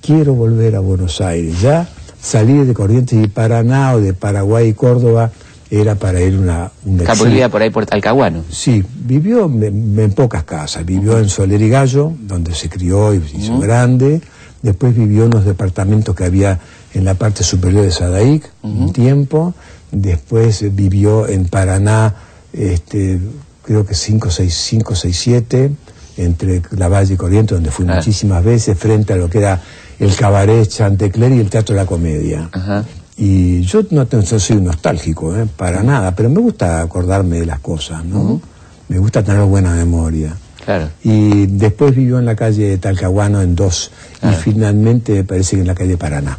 [0.00, 1.60] quiero volver a Buenos Aires.
[1.60, 1.88] Ya
[2.20, 5.30] salir de Corrientes y Paraná o de Paraguay y Córdoba
[5.70, 7.30] era para él una, un Acá exilio.
[7.32, 8.44] vivía por ahí por Talcahuano.
[8.50, 10.84] Sí, vivió en, en pocas casas.
[10.84, 14.20] Vivió en Soler y Gallo, donde se crió y se hizo grande.
[14.62, 16.58] Después vivió en los departamentos que había
[16.94, 19.52] en la parte superior de Sadaic un tiempo.
[19.90, 22.14] Después vivió en Paraná,
[22.52, 23.20] este,
[23.64, 25.70] creo que 5, 6, 5, 6, 7,
[26.16, 27.96] entre La Valle y Corrientes, donde fui Ah.
[27.96, 29.60] muchísimas veces, frente a lo que era
[29.98, 32.48] el cabaret Chantecler y el Teatro de la Comedia.
[32.52, 32.84] Ajá.
[33.16, 35.46] Y yo no, soy nostálgico, ¿eh?
[35.56, 38.40] para nada, pero me gusta acordarme de las cosas, ¿no?
[38.88, 40.34] Me gusta tener buena memoria.
[40.64, 40.88] Claro.
[41.04, 44.36] Y después vivió en la calle Talcahuano en dos, Claro.
[44.36, 46.38] y finalmente me parece que en la calle Paraná.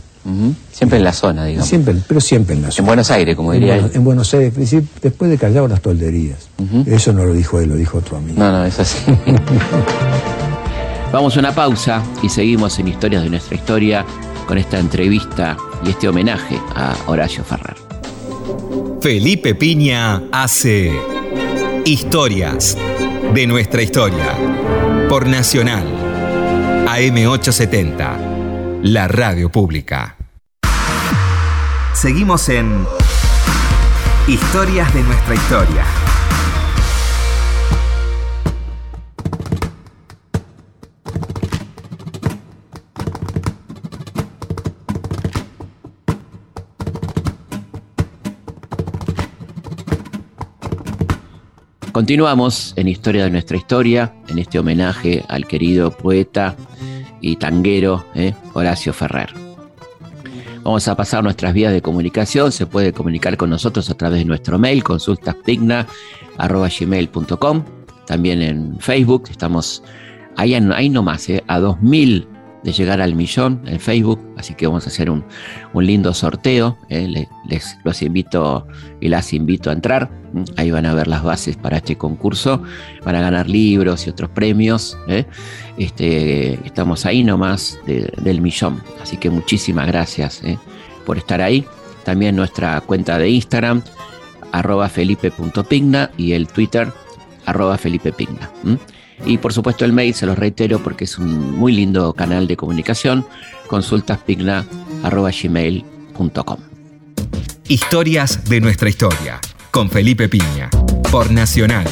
[0.72, 1.70] Siempre en la zona, digamos.
[1.70, 2.80] Siempre, pero siempre en la zona.
[2.80, 3.98] En Buenos Aires, como En diría Buenos- él.
[3.98, 4.54] en Buenos Aires,
[5.02, 6.50] después de Callao las tolderías.
[6.88, 8.40] Eso no lo dijo él, lo dijo otro amigo.
[8.40, 8.98] No, no, es así.
[11.12, 14.04] Vamos a una pausa y seguimos en Historias de nuestra historia
[14.48, 17.76] con esta entrevista y este homenaje a Horacio Ferrer.
[19.02, 20.92] Felipe Piña hace
[21.86, 22.76] Historias
[23.34, 24.34] de nuestra historia
[25.08, 25.86] por Nacional
[26.88, 28.35] AM870,
[28.86, 30.16] la radio pública.
[31.96, 32.86] Seguimos en
[34.28, 35.86] Historias de nuestra historia.
[51.92, 56.56] Continuamos en Historia de nuestra historia, en este homenaje al querido poeta
[57.26, 59.30] y tanguero eh, Horacio Ferrer.
[60.64, 62.52] Vamos a pasar nuestras vías de comunicación.
[62.52, 67.64] Se puede comunicar con nosotros a través de nuestro mail, consultaspigna.gmail.com.
[68.06, 69.24] También en Facebook.
[69.32, 69.82] Estamos
[70.36, 72.28] ahí, ahí nomás, eh, a 2000
[72.64, 74.20] de llegar al millón en Facebook.
[74.38, 75.24] Así que vamos a hacer un,
[75.76, 76.78] lindo sorteo.
[76.90, 77.08] eh.
[77.08, 78.66] Le- Les los invito
[79.00, 80.10] y las invito a entrar.
[80.58, 82.64] Ahí van a ver las bases para este concurso.
[83.04, 84.98] Van a ganar libros y otros premios.
[85.08, 85.26] eh.
[85.78, 88.82] Este, estamos ahí nomás de- del millón.
[89.02, 90.58] Así que muchísimas gracias eh,
[91.06, 91.66] por estar ahí.
[92.04, 93.82] También nuestra cuenta de Instagram,
[94.52, 96.92] arroba felipe.pigna y el Twitter,
[97.46, 98.50] arroba felipepigna.
[98.64, 98.78] ¿m?
[99.26, 102.56] Y por supuesto el mail, se los reitero porque es un muy lindo canal de
[102.58, 103.26] comunicación,
[103.68, 104.66] consultaspigna
[105.04, 106.58] arroba gmail.com.
[107.68, 109.40] Historias de nuestra historia
[109.72, 110.70] con Felipe Piña
[111.12, 111.86] por Nacional,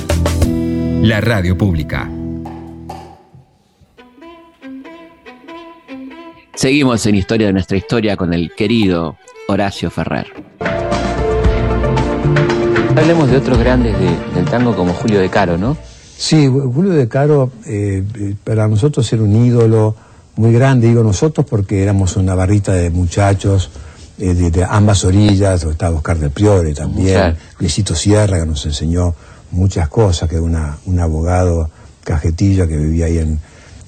[1.02, 2.10] la radio pública.
[6.56, 10.28] Seguimos en Historia de nuestra historia con el querido Horacio Ferrer.
[12.96, 15.76] Hablemos de otros grandes de- del tango como Julio De Caro, ¿no?
[16.18, 19.96] Sí, Julio de Caro eh, eh, para nosotros era un ídolo
[20.36, 23.72] muy grande, digo nosotros porque éramos una barrita de muchachos
[24.20, 27.36] eh, de, de ambas orillas, estaba Oscar del Priore también, Claro.
[27.60, 29.16] Luisito Sierra que nos enseñó
[29.52, 31.70] muchas cosas, que era una- un abogado
[32.04, 33.40] cajetilla que vivía ahí en,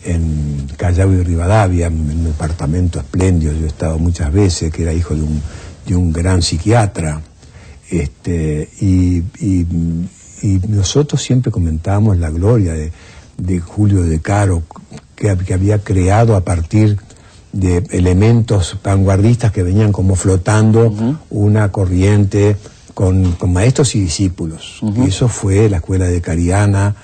[0.05, 4.93] en Callao y Rivadavia, en un departamento espléndido, yo he estado muchas veces, que era
[4.93, 5.41] hijo de un,
[5.87, 7.21] de un gran psiquiatra.
[7.89, 9.65] Este, y, y-
[10.41, 12.91] y nosotros siempre comentábamos la gloria de,
[13.37, 14.63] de Julio de Caro,
[15.15, 16.97] que, que había creado a partir
[17.53, 20.93] de elementos vanguardistas que venían como flotando
[21.29, 22.57] una corriente
[22.93, 24.79] con, con maestros y discípulos.
[24.97, 26.95] Y eso fue la escuela de Cariana,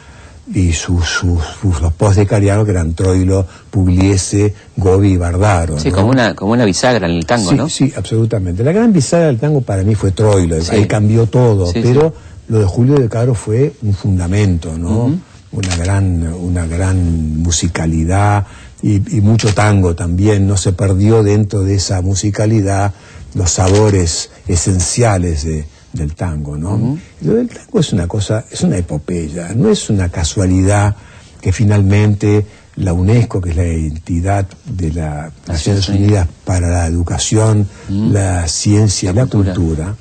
[0.54, 5.80] y sus, sus, sus los post de Cariano que eran Troilo, Pugliese, Gobi y Bardaro.
[5.80, 5.96] Sí, ¿no?
[5.96, 7.70] como una, como una bisagra en el tango, sí, ¿no?
[7.70, 8.64] Sí, absolutamente.
[8.64, 10.76] La gran bisagra del tango para mí fue Troilo, Sí.
[10.76, 12.14] ahí cambió todo, Sí, pero
[12.50, 15.14] lo de Julio de Caro fue un fundamento, ¿no?
[15.54, 18.46] Una gran, una gran musicalidad
[18.82, 22.94] y, y mucho tango también, no se perdió dentro de esa musicalidad
[23.36, 26.98] los sabores esenciales de- del tango, ¿no?
[27.22, 30.96] Lo del tango es una cosa, es una epopeya, no es una casualidad
[31.42, 32.46] que finalmente
[32.78, 39.12] la UNESCO, que es la entidad de las Naciones Unidas para la educación, la ciencia
[39.12, 39.54] y la cultura.
[39.54, 39.96] cultura,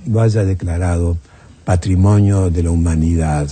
[0.06, 1.16] lo haya declarado
[1.64, 3.48] patrimonio de la humanidad.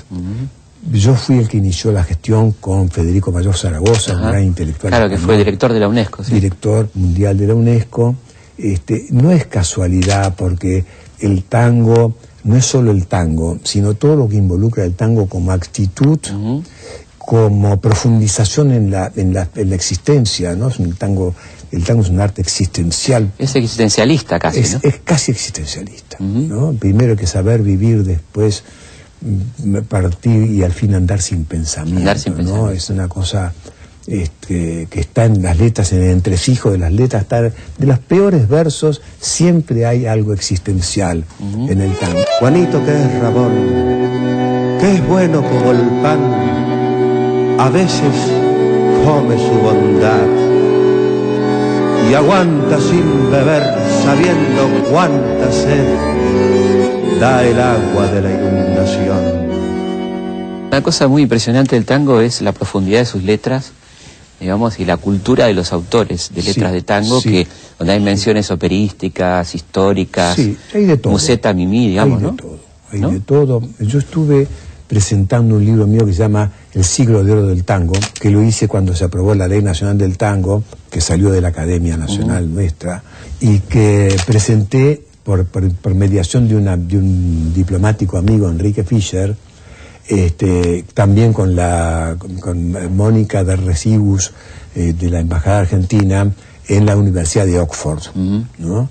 [0.93, 4.91] Yo fui el que inició la gestión con Federico Mayor Zaragoza, un gran intelectual.
[4.91, 6.35] Claro, que fue director de la UNESCO, sí.
[6.35, 8.17] director mundial de la UNESCO.
[8.57, 10.85] Este, no es casualidad porque
[11.21, 15.53] el tango no es solo el tango, sino todo lo que involucra el tango como
[15.53, 16.19] actitud,
[17.19, 20.69] como profundización en la, en la, en la existencia, ¿no?
[20.69, 21.35] Es un tango,
[21.71, 24.81] el tango es un arte existencial, Es existencialista casi, es, ¿no?
[24.83, 26.17] es casi existencialista.
[26.21, 26.73] ¿no?
[26.73, 28.63] Primero hay que saber vivir, después
[29.21, 32.39] mm, partir y al fin andar sin pensamiento, Andar sin ¿no?
[32.39, 32.71] pensamiento.
[32.71, 33.53] Es una cosa
[34.09, 37.99] este, que está en las letras, en el entresijo de las letras, está, de los
[37.99, 42.21] peores versos siempre hay algo existencial en el tango.
[42.39, 43.53] Juanito que es rabón,
[44.81, 46.21] que es bueno como el pan,
[47.59, 48.15] a veces
[49.05, 50.27] come su bondad
[52.11, 53.63] y aguanta sin beber
[54.03, 55.85] sabiendo cuánta sed
[57.21, 59.49] da el agua de la inundación.
[60.69, 63.73] Una cosa muy impresionante del tango es la profundidad de sus letras,
[64.41, 67.29] digamos, y la cultura de los autores de Sí, letras de tango, sí.
[67.31, 67.47] que
[67.79, 71.13] donde hay menciones operísticas, históricas, Sí, hay de todo.
[71.13, 72.31] museta, mimí, digamos, hay ¿no?
[72.33, 72.59] de todo,
[72.93, 73.11] hay ¿No?
[73.11, 73.63] de todo.
[73.81, 74.47] Yo estuve
[74.87, 78.43] presentando un libro mío que se llama El siglo de oro del tango, que lo
[78.43, 82.53] hice cuando se aprobó la Ley Nacional del Tango, que salió de la Academia Nacional
[82.55, 83.03] nuestra,
[83.41, 89.37] y que presenté por, por- por mediación de, una, de un diplomático amigo, Enrique Fischer,
[90.09, 94.33] este, también con, la, con, con Mónica de Recibus
[94.75, 96.31] eh, de la Embajada Argentina
[96.69, 98.03] en la Universidad de Oxford.
[98.59, 98.91] ¿no?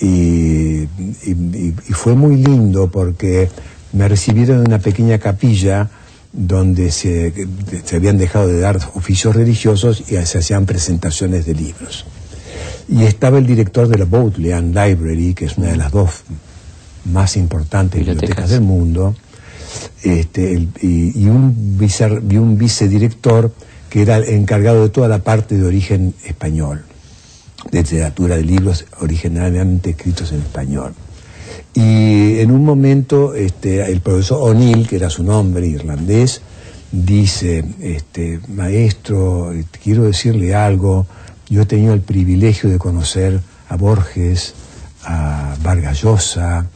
[0.00, 0.88] Y, y-
[1.24, 3.48] y- y fue muy lindo porque
[3.92, 5.88] me recibieron en una pequeña capilla
[6.32, 7.32] donde se,
[7.84, 12.04] se habían dejado de dar oficios religiosos y se hacían presentaciones de libros.
[12.88, 16.10] Y estaba el director de la Bodleian Library, que es una de las dos
[17.06, 18.28] más importantes Bibliotecas.
[18.28, 19.14] bibliotecas del mundo,
[20.02, 23.52] este, y, un vice, y un vicedirector
[23.90, 26.84] que era encargado de toda la parte de origen español,
[27.70, 30.94] de literatura, de libros originalmente escritos en español.
[31.74, 36.40] Y en un momento este, el profesor O'Neill, que era su nombre irlandés,
[36.90, 41.06] dice, este, maestro, quiero decirle algo,
[41.48, 44.54] yo he tenido el privilegio de conocer a Borges,
[45.04, 46.66] a Vargas Llosa,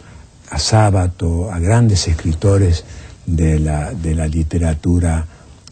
[0.50, 2.84] a Sábato, a grandes escritores
[3.26, 5.24] de la, de la literatura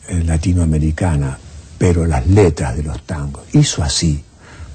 [0.09, 1.39] eh, latinoamericana,
[1.77, 4.23] pero las letras de los tangos, hizo así,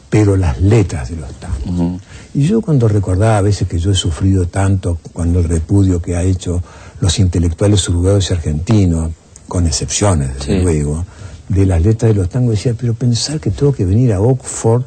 [0.10, 2.02] pero las letras de los tangos.
[2.34, 6.16] Y yo cuando recordaba a veces que yo he sufrido tanto cuando el repudio que
[6.16, 6.62] ha hecho
[7.00, 9.12] los intelectuales uruguayos y argentinos,
[9.48, 10.64] con excepciones, desde Sí.
[10.64, 11.06] luego,
[11.50, 14.84] de las letras de los tangos, decía, pero pensar que tengo que venir a Oxford,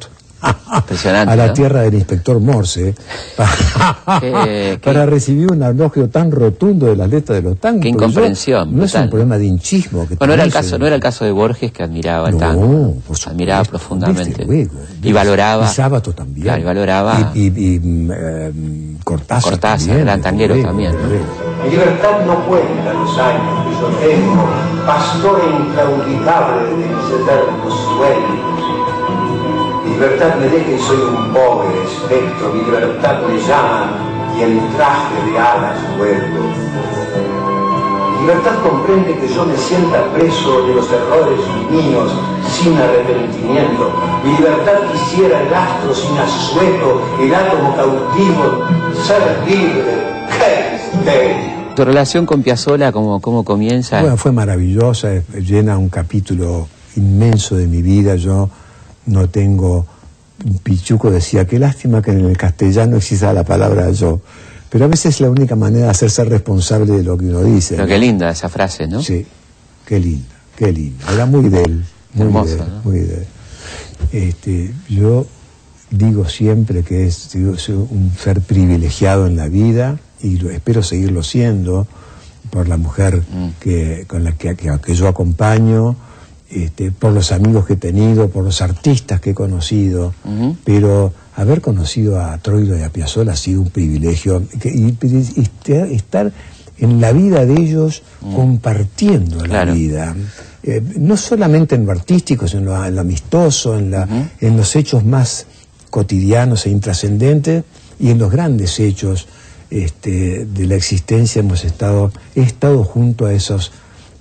[0.75, 1.53] Impresionante, a la ¿no?
[1.53, 2.93] tierra del inspector Morse,
[3.35, 7.81] para, Qué- para qué- recibir un elogio tan rotundo de las letras de los tangos.
[7.83, 9.05] Qué porque yo- incomprensión, no es total.
[9.05, 10.07] un problema de hinchismo.
[10.07, 12.33] Que Bueno, era el caso, eh, no era el caso de Borges que admiraba el
[12.35, 14.71] no, tango, por supuesto, admiraba profundamente luego.
[15.01, 16.43] y valoraba Y Sábato también.
[16.45, 18.51] Claro, y valoraba- Y, y- y, mm, eh,
[19.03, 19.51] Cortázar.
[19.51, 20.91] Cortázar, también, gran tanguero luego, también.
[21.63, 24.45] Mi libertad no cuenta los años que yo tengo,
[24.85, 28.46] pastor inclaudicable de mis eternos sueños.
[29.97, 33.97] Mi libertad me deja y soy un pobre espectro, mi libertad me llama
[34.37, 36.45] y en traje de alas vuelvo.
[38.13, 41.39] Mi libertad comprende que yo me sienta preso de los errores
[41.71, 42.11] míos
[42.47, 43.91] sin arrepentimiento.
[44.23, 48.65] Mi libertad quisiera el astro sin asueto, el átomo cautivo,
[49.03, 49.97] ser libre.
[51.75, 54.01] Tu relación con Piazzolla, ¿cómo, cómo comienza?
[54.01, 58.15] Bueno, fue maravillosa, llena un capítulo inmenso de mi vida.
[58.15, 58.47] Yo
[59.07, 59.85] no tengo.
[60.63, 64.21] Pichuco decía, qué lástima que en el castellano exista la palabra yo.
[64.69, 67.75] Pero a veces es la única manera de hacerse responsable de lo que uno dice.
[67.75, 67.89] Pero ¿no?
[67.89, 69.01] qué linda esa frase, ¿no?
[69.01, 69.25] Sí,
[69.85, 71.11] qué linda, qué linda.
[71.11, 72.81] Era muy de él, muy Hermoso, de él, ¿no?
[72.83, 73.27] muy de él.
[74.11, 75.25] Este, yo
[75.89, 80.83] digo siempre que es digo, soy un ser privilegiado en la vida y lo, espero
[80.83, 81.87] seguirlo siendo
[82.51, 83.23] por la mujer
[83.59, 85.95] que, con la que, que- que yo acompaño,
[86.49, 90.13] este, por los amigos que he tenido, por los artistas que he conocido,
[90.63, 96.31] pero haber conocido a Troilo y a Piazzolla ha sido un privilegio y, y estar
[96.77, 100.15] en la vida de ellos compartiendo la vida.
[100.63, 104.07] Eh, no solamente en lo artístico, sino en lo, en lo amistoso, en, la,
[104.39, 105.47] en los hechos más
[105.89, 107.63] cotidianos e intrascendentes
[107.99, 109.27] y en los grandes hechos
[109.69, 113.71] este, de la existencia hemos estado, he estado junto a esos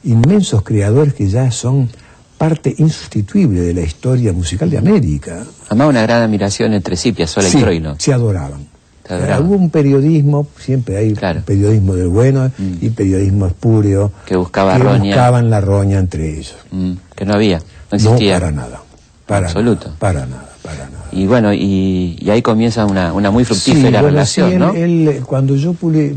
[0.05, 1.89] inmensos creadores que ya son
[2.37, 5.45] parte insustituible de la historia musical de América.
[5.69, 7.95] Además, una gran admiración entre sí, Piazzolla Sí, y Troilo.
[7.99, 8.67] se adoraban.
[9.07, 9.47] Se adoraban.
[9.47, 11.41] Hubo un periodismo, siempre hay Claro.
[11.41, 11.43] Mm.
[11.45, 15.05] periodismo del bueno y periodismo espurio, Que buscaba que roña.
[15.15, 16.57] buscaban la roña entre ellos.
[16.71, 17.59] Mm, que no había,
[17.91, 18.35] no existía.
[18.35, 18.83] para nada.
[19.27, 19.87] Para Absoluto.
[19.87, 21.07] nada, para nada, para nada.
[21.13, 24.59] Y bueno, y, y ahí comienza una, una muy fructífera Sí, bueno, relación, sí, él-
[24.61, 24.75] ¿no?
[24.75, 26.15] él, cuando yo publi-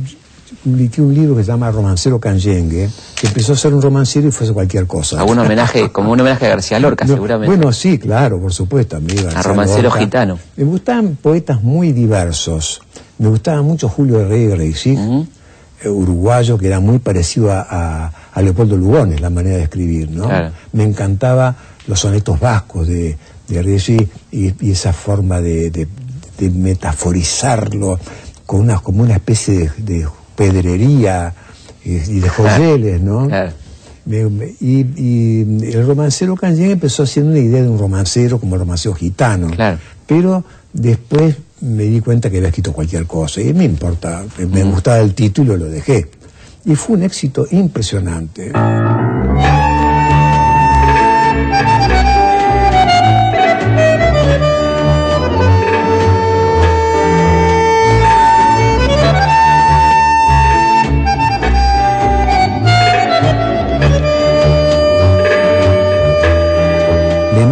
[0.63, 2.89] publiqué un libro que se llama Romancero Canyengue,
[3.19, 5.19] que empezó a ser un romancero y fuese cualquier cosa.
[5.19, 7.55] Algún homenaje, como un homenaje a García Lorca, No, seguramente.
[7.55, 9.23] Bueno, sí, claro, por supuesto, amigo.
[9.23, 9.99] García romancero Lorca.
[9.99, 10.39] gitano.
[10.57, 12.81] Me gustaban poetas muy diversos.
[13.17, 15.27] Me gustaba mucho Julio Herrera sí, Ujú.
[15.83, 20.09] eh, uruguayo, que era muy parecido a, a- a Leopoldo Lugones, la manera de escribir,
[20.11, 20.25] ¿no?
[20.25, 20.51] Claro.
[20.73, 21.55] Me encantaba
[21.87, 23.55] los sonetos vascos de, de
[24.31, 25.87] y, y esa forma de, de-
[26.37, 27.99] de metaforizarlo
[28.45, 30.07] con una, como una especie de, de
[30.39, 31.33] pedrería
[31.83, 33.27] y de joyeles, ¿no?
[33.27, 33.51] Claro.
[34.61, 38.95] Y, y el romancero Canyen empezó haciendo una idea de un romancero como el romancero
[38.95, 39.49] gitano.
[39.51, 39.77] Claro.
[40.07, 44.63] Pero después me di cuenta que había escrito cualquier cosa y me importa, me- me
[44.63, 46.09] gustaba el título y lo dejé.
[46.65, 48.51] Y fue un éxito impresionante.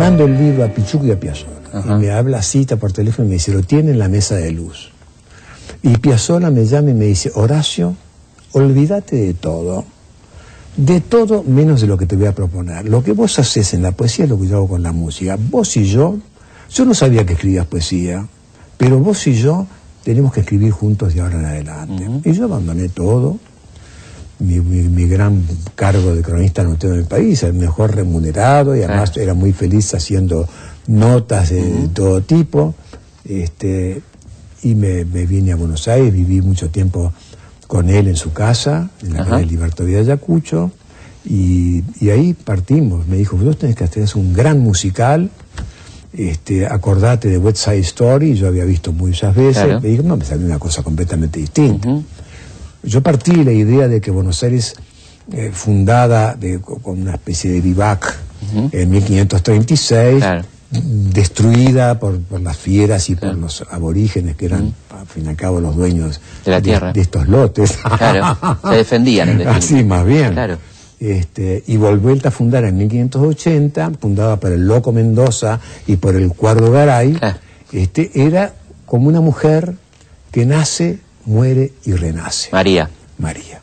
[0.08, 1.84] Mando el libro a Pichuco y a Piazzolla.
[1.86, 4.52] Y me habla cita por teléfono y me dice, lo tiene en la mesa de
[4.52, 4.92] luz.
[5.84, 7.94] Y Piazzolla me llama y me dice, Horacio,
[8.54, 9.84] olvídate de todo.
[10.78, 12.88] De todo menos de lo que te voy a proponer.
[12.88, 15.38] Lo que vos haces en la poesía es lo que yo hago con la música.
[15.38, 16.18] Vos y yo,
[16.72, 18.26] yo no sabía que escribías poesía,
[18.78, 19.68] pero vos y yo
[20.06, 22.10] tenemos que escribir juntos de ahora en adelante.
[22.24, 23.40] Y yo abandoné todo,
[24.40, 25.44] mi, mi- mi gran
[25.76, 29.94] cargo de cronista notero en el país, el mejor remunerado y además era muy feliz
[29.94, 30.48] haciendo
[30.88, 32.76] notas de, de todo tipo.
[33.26, 34.02] Este,
[34.64, 37.14] y me, me vine a Buenos Aires, viví mucho tiempo
[37.68, 40.72] con él en su casa, en la calle Libertad de Ayacucho,
[41.26, 43.08] y, y ahí partimos.
[43.08, 45.30] Me dijo, vos tenés que hacer un gran musical,
[46.14, 49.82] este, acordate de West Side Story, yo había visto muchas veces, Claro.
[49.82, 51.90] me dijo, no, me salió una cosa completamente distinta.
[52.84, 54.76] Yo partí de la idea de que Buenos Aires,
[55.32, 58.18] eh, fundada de- con una especie de vivac
[58.72, 60.44] en 1536, Claro.
[60.72, 63.34] destruida por, por las fieras y Claro.
[63.36, 66.94] por los aborígenes que eran, al fin y al cabo, los dueños De la tierra.
[66.94, 67.78] de estos lotes.
[67.98, 68.38] Claro,
[68.70, 69.48] se defendían, en.
[69.48, 70.34] Así, más bien.
[70.34, 70.58] Claro.
[71.00, 76.30] Este, y vuelta a fundar en 1580, fundada por el Loco Mendoza y por el
[76.30, 77.20] Cuardo Garay,
[77.72, 78.54] este, era
[78.86, 79.76] como una mujer
[80.32, 82.50] que nace, muere y renace.
[82.52, 82.90] María.
[83.20, 83.62] María.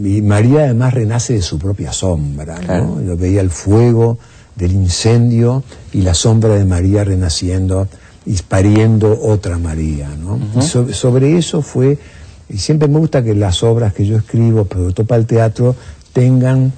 [0.00, 3.02] Y María además renace de su propia sombra, ¿no?
[3.02, 4.18] Yo veía el fuego
[4.54, 5.62] del incendio
[5.92, 7.88] y la sombra de María renaciendo
[8.26, 10.38] y pariendo otra María, ¿no?
[10.58, 11.98] Y so- sobre eso fue,
[12.48, 15.74] y siempre me gusta que las obras que yo escribo, pero todo para el teatro,
[16.12, 16.72] tengan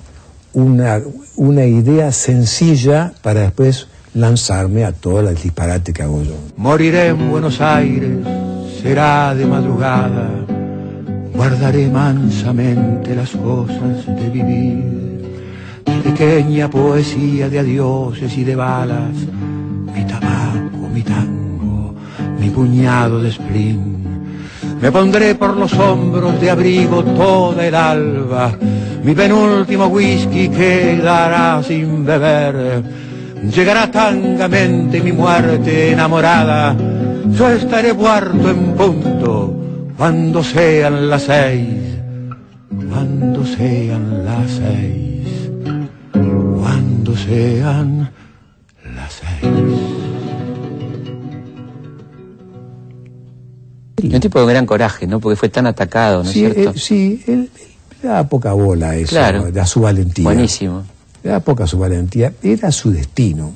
[0.52, 1.00] una,
[1.36, 6.34] una idea sencilla para después lanzarme a todo el disparate que hago yo.
[6.56, 8.10] Moriré en Buenos Aires,
[8.82, 10.28] será de madrugada.
[11.34, 15.00] Guardaré mansamente las cosas de vivir.
[16.04, 19.16] Pequeña poesía de adioses y de balas.
[19.94, 21.94] Mi tabaco, mi tango,
[22.38, 24.00] mi puñado de spleen.
[24.80, 28.52] Me pondré por los hombros de abrigo toda el alba.
[29.04, 32.82] Mi penúltimo whisky quedará sin beber.
[33.54, 36.76] Llegará tangamente mi muerte enamorada.
[37.36, 39.54] Yo estaré muerto en punto
[39.96, 41.68] cuando sean las seis.
[42.90, 45.50] Cuando sean las seis.
[46.12, 48.10] Cuando sean
[48.94, 49.50] las seis.
[54.02, 55.20] Un tipo de gran coraje, ¿no?
[55.20, 56.70] Porque fue tan atacado, ¿no es Sí, cierto?
[56.70, 57.68] eh, sí, él, él
[58.02, 59.48] da poca bola eso, Claro.
[59.60, 60.24] a su valentía.
[60.24, 60.82] Buenísimo.
[61.22, 63.52] Era poca su valentía, era su destino.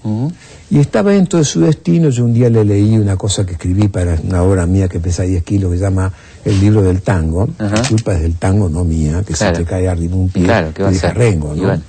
[0.70, 3.88] Y estaba dentro de su destino, yo un día le leí una cosa que escribí
[3.88, 6.12] para una obra mía que pesa 10 kilos, que se llama
[6.44, 7.48] El libro del tango.
[7.58, 9.56] La culpa es del tango, no mía, que Claro.
[9.56, 10.44] se te cae arriba un pie.
[10.44, 11.14] Claro, ¿qué va a y hacer?
[11.16, 11.80] Rengo, ¿no?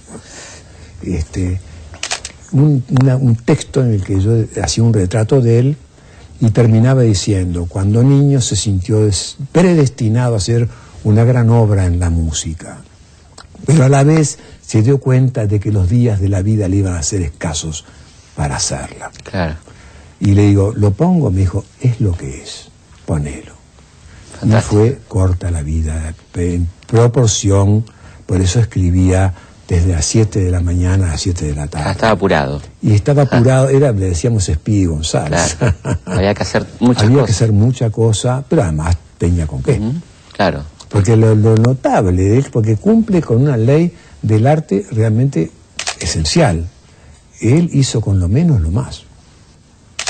[1.03, 1.59] Este,
[2.51, 4.31] un, una- un texto en el que yo
[4.63, 5.77] hacía un retrato de él
[6.41, 10.67] y terminaba diciendo, cuando niño se sintió des- predestinado a hacer
[11.03, 12.77] una gran obra en la música,
[13.65, 16.77] pero a la vez se dio cuenta de que los días de la vida le
[16.77, 17.85] iban a ser escasos
[18.35, 19.11] para hacerla.
[19.23, 19.55] Claro.
[20.19, 21.29] Y le digo, ¿lo pongo?
[21.29, 22.69] Me dijo, es lo que es,
[23.05, 23.53] ponelo.
[24.37, 24.75] Y Fantástico.
[24.75, 27.85] fue corta la vida, en proporción,
[28.25, 29.33] por eso escribía
[29.67, 31.85] desde las 7 de la mañana a las 7 de la tarde.
[31.89, 32.61] Ah, estaba apurado.
[32.81, 35.55] Y estaba apurado, era, le decíamos Espí González.
[35.57, 35.75] Claro.
[36.05, 39.79] Había que hacer muchas Había que hacer mucha cosa, pero además tenía con qué.
[40.33, 40.63] Claro.
[40.89, 43.93] Porque lo, lo notable él, porque cumple con una ley
[44.27, 45.51] del arte realmente
[45.99, 46.67] esencial.
[47.41, 49.03] Él hizo con lo menos lo más,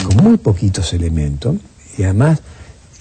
[0.03, 1.55] con muy poquitos elementos,
[1.97, 2.39] y además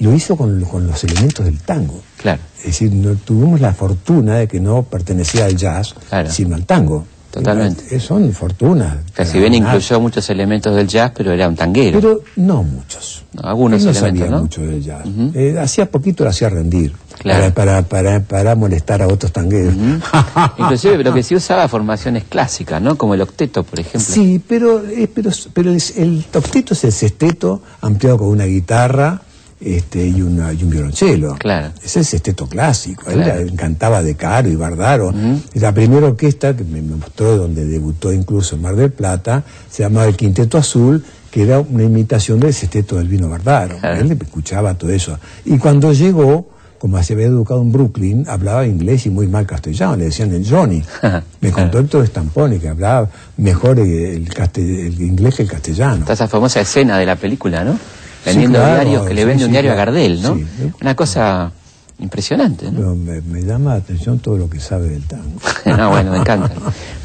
[0.01, 2.01] lo hizo con, con los elementos del tango.
[2.17, 2.41] Claro.
[2.59, 6.31] Es decir, no, tuvimos la fortuna de que no pertenecía al jazz, Claro.
[6.31, 7.07] sino al tango.
[7.35, 7.97] Totalmente.
[7.97, 8.97] Eh, Son fortunas.
[9.19, 12.01] O si bien incluyó muchos elementos del jazz, pero era un tanguero.
[12.01, 13.25] Pero no muchos.
[13.33, 14.43] No, algunos Él no elementos, sabía ¿no?
[14.43, 15.05] mucho del jazz.
[15.07, 15.33] Ujú.
[15.35, 16.93] Eh, hacía poquito lo hacía rendir.
[17.19, 17.53] Claro.
[17.55, 19.75] Para, para, para, para molestar a otros tangueros.
[20.59, 22.97] Inclusive, pero que sí usaba formaciones clásicas, ¿no?
[22.97, 24.01] Como el octeto, por ejemplo.
[24.01, 29.23] Sí, pero, eh, pero, pero el, el octeto es el sexteto ampliado con una guitarra
[29.65, 31.37] este, y, una, y un violonchelo.
[31.37, 31.73] Claro.
[31.83, 33.09] Es el sexteto clásico.
[33.09, 33.45] A él Claro.
[33.45, 35.09] le encantaba De Caro y Bardaro.
[35.09, 35.41] Ujú.
[35.55, 40.07] La primera orquesta que me, mostró, donde debutó incluso en Mar del Plata, se llamaba
[40.07, 43.79] el Quinteto Azul, que era una imitación del sexteto del vino Bardaro.
[43.79, 44.01] Claro.
[44.01, 45.19] Él escuchaba todo eso.
[45.45, 46.49] Y cuando llegó,
[46.79, 50.47] como se había educado en Brooklyn, hablaba inglés y muy mal castellano, le decían el
[50.49, 50.83] Johnny.
[51.41, 53.09] Me contó Héctor Stamponi que hablaba
[53.39, 56.01] mejor el, caste- el inglés que el castellano.
[56.01, 57.79] Está esa famosa escena de la película, ¿no?
[58.25, 59.93] Vendiendo claro, diarios, que le sí, vende un sí, diario a claro.
[59.93, 60.35] Gardel, ¿no?
[60.37, 60.47] Sí.
[60.81, 61.53] Una cosa
[61.99, 62.79] impresionante, ¿no?
[62.79, 65.39] Pero me, me llama la atención todo lo que sabe del tango.
[65.67, 66.51] no, bueno, me encanta.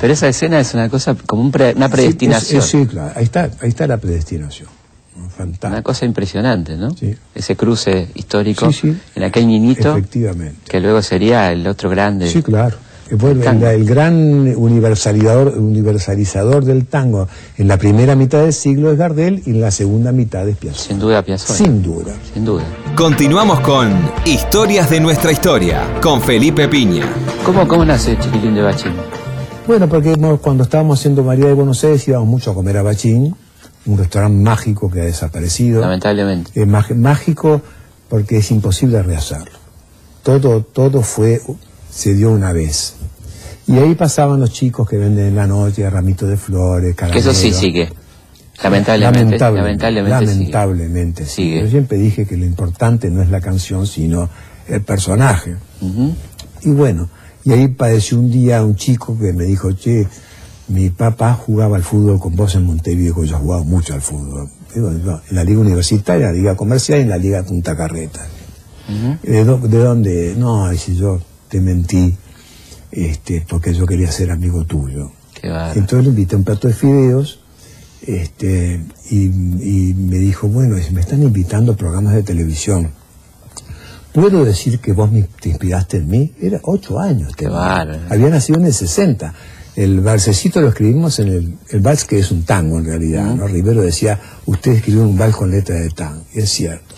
[0.02, 2.62] Pero esa escena es una cosa como un pre- una predestinación.
[2.62, 3.14] Sí, sí, claro.
[3.16, 4.68] Ahí está, ahí está la predestinación.
[5.36, 5.68] Fantástico.
[5.68, 6.92] Una cosa impresionante, ¿no?
[6.92, 7.16] Sí.
[7.36, 8.98] Ese cruce histórico Sí, sí.
[9.16, 10.60] en aquel niñito Efectivamente.
[10.68, 12.30] que luego sería el otro grande.
[12.30, 12.78] Sí, claro.
[13.18, 19.41] Fue el, gran universalizador, universalizador del tango en la primera mitad del siglo es Gardel
[19.45, 20.88] y en la segunda mitad es Piazzolla.
[20.88, 21.57] Sin duda, Piazzolla.
[21.57, 22.14] Sin duda.
[22.34, 22.64] Sin duda.
[22.95, 23.93] Continuamos con
[24.26, 27.07] Historias de nuestra historia con Felipe Piña.
[27.43, 28.93] ¿Cómo, cómo nace Chiquilín de Bachín?
[29.66, 33.36] Bueno, porque cuando estábamos haciendo María de Buenos Aires íbamos mucho a comer a Bachín,
[33.86, 35.82] un restaurante mágico que ha desaparecido.
[35.82, 36.51] Lamentablemente.
[36.60, 37.62] Eh, mágico
[38.10, 39.57] porque es imposible rehacerlo.
[40.24, 41.41] Todo, todo fue,
[41.89, 42.95] se dio una vez.
[43.72, 47.34] Y ahí pasaban los chicos que venden en la noche ramitos de flores, Que eso
[47.34, 47.60] sí caramelos.
[47.60, 47.90] sigue.
[48.64, 49.20] Lamentablemente.
[49.38, 50.34] Lamentable- lamentablemente, sigue.
[50.40, 51.26] lamentablemente.
[51.26, 51.62] Sigue.
[51.62, 54.30] Yo siempre dije que lo importante no es la canción, sino
[54.68, 55.56] el personaje.
[56.64, 57.10] Y bueno,
[57.46, 60.08] y ahí padeció un día un chico que me dijo, che,
[60.68, 64.50] mi papá jugaba al fútbol con vos en Montevideo, yo he jugado mucho al fútbol.
[64.76, 68.26] En la liga universitaria, en la liga comercial y en la liga Punta Carreta.
[69.24, 70.36] ¿De, dó- de dónde?
[70.38, 72.16] No, si yo te mentí,
[72.92, 75.12] este, porque yo quería ser amigo tuyo.
[75.40, 75.48] Qué.
[75.76, 77.40] Entonces le invité a un plato de fideos
[78.02, 82.92] este, y, y me dijo, bueno, me están invitando a programas de televisión,
[84.14, 86.34] ¿puedo decir que vos me, te inspiraste en mí?
[86.42, 87.36] Era ocho años.
[87.36, 87.48] Qué.
[87.48, 89.34] Había nacido en el 60.
[89.76, 93.34] El valsecito lo escribimos en el, el vals que es un tango en realidad.
[93.36, 93.48] ¿no?
[93.48, 96.24] Rivero decía, usted escribió un vals con letra de tango.
[96.34, 96.96] Y es cierto.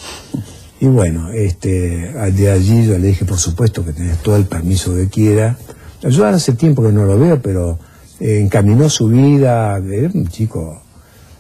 [0.80, 4.96] Y bueno, este, de allí yo le dije, por supuesto que tenés todo el permiso
[4.96, 5.58] que quiera.
[6.04, 7.78] Yo hace tiempo que no lo veo, pero
[8.20, 10.82] eh, encaminó su vida, era un chico,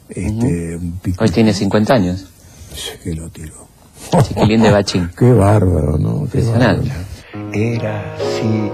[0.09, 2.25] este, un pico- Hoy tiene 50 años.
[3.03, 3.55] que lo tiró.
[4.23, 5.09] Chiquilín de Bachín.
[5.17, 6.27] Qué bárbaro, ¿no?
[6.31, 6.81] Qué bárbaro.
[7.53, 8.69] Era, sí,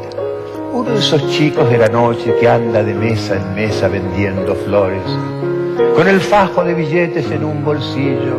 [0.73, 5.01] uno de esos chicos de la noche que anda de mesa en mesa vendiendo flores,
[5.95, 8.38] con el fajo de billetes en un bolsillo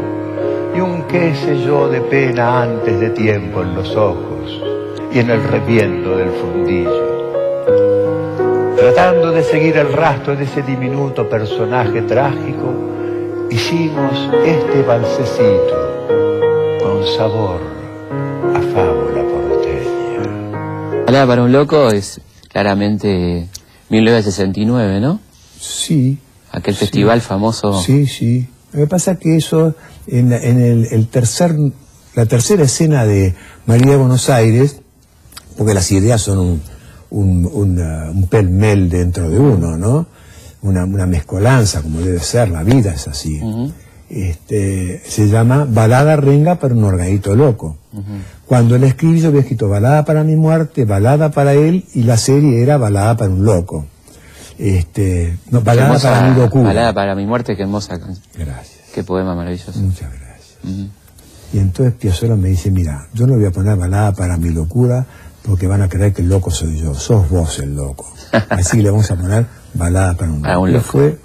[0.76, 4.60] y un qué sé yo de pena antes de tiempo en los ojos
[5.12, 7.17] y en el reviento del fundillo.
[8.78, 12.72] Tratando de seguir el rastro de ese diminuto personaje trágico,
[13.50, 14.12] hicimos
[14.46, 17.60] este balsecito con sabor
[18.54, 21.04] a fábula porteña.
[21.06, 23.48] Palabra para un loco es claramente
[23.90, 25.20] 1969, ¿no?
[25.58, 26.18] Sí.
[26.52, 26.80] Aquel Sí.
[26.80, 27.80] festival famoso.
[27.82, 28.48] Sí, sí.
[28.72, 29.74] Lo que pasa es que eso,
[30.06, 31.54] en, la- en el, el tercer,
[32.14, 33.34] la tercera escena de
[33.66, 34.80] María de Buenos Aires,
[35.56, 36.62] porque las ideas son un,
[37.10, 40.06] un, una- un pelmel dentro de uno, ¿no?
[40.62, 43.40] Una, una mezcolanza, como debe ser, la vida es así.
[44.10, 47.76] este, se llama Balada Renga para un orgadito loco.
[48.46, 52.16] Cuando él escribí, yo había escrito Balada para mi muerte, Balada para él, y la
[52.16, 53.86] serie era Balada para un loco.
[54.58, 56.64] Este, no, Balada hermosa para mi locura.
[56.64, 57.98] Balada para mi muerte, qué hermosa.
[58.36, 58.78] Gracias.
[58.94, 59.78] Qué poema maravilloso.
[59.78, 60.58] Muchas gracias.
[61.52, 65.06] Y entonces Piazzolla me dice, mira, yo no voy a poner balada para mi locura
[65.42, 68.12] porque van a creer que el loco soy yo, sos vos el loco.
[68.50, 70.84] Así que le vamos a poner balada para un un loco.
[70.84, 71.18] fue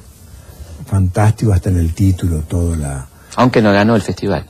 [0.85, 3.07] fantástico hasta en el título, todo la...
[3.35, 4.47] Aunque no ganó el festival.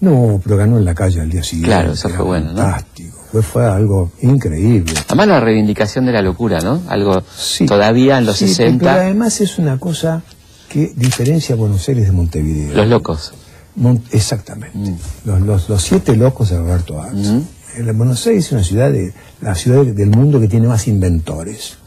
[0.00, 1.68] No, pero ganó en la calle al día siguiente.
[1.70, 2.56] Claro, eso fue bueno, ¿no?
[2.58, 4.94] Fantástico, fue, fue algo increíble.
[5.06, 6.82] Además la reivindicación de la locura, ¿no?
[6.88, 7.66] Algo Sí.
[7.66, 10.22] todavía en los Sí, 60, Pero además es una cosa
[10.68, 12.74] que diferencia a Buenos Aires de Montevideo.
[12.76, 13.32] los locos.
[13.76, 14.76] Mon- Exactamente.
[14.76, 14.96] Mm.
[15.24, 17.14] Los, los- los siete locos de Roberto Arts.
[17.28, 17.40] Mm.
[17.94, 21.78] Buenos Aires es una ciudad de, la ciudad del mundo que tiene más inventores.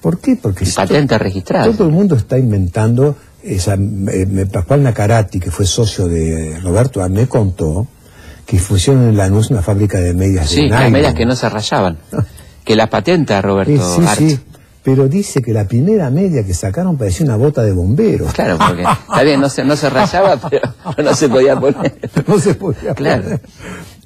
[0.00, 0.36] ¿Por qué?
[0.40, 1.76] Porque to- registradas.
[1.76, 3.16] todo el mundo está inventando.
[3.42, 7.86] Esa, eh, Pascual Nacarati, que fue socio de Roberto me contó
[8.46, 10.92] que pusieron en Lanús una fábrica de medias de Sí, las nylon.
[10.92, 11.98] medias que no se rayaban.
[12.64, 14.18] Que la patenta Eh, Roberto sí, Art.
[14.18, 14.38] sí.
[14.82, 18.26] Pero dice que la primera media que sacaron parecía una bota de bombero.
[18.26, 21.94] Claro, porque está bien, no se, no se rayaba, pero, no se podía poner.
[22.26, 23.40] no se podía Claro.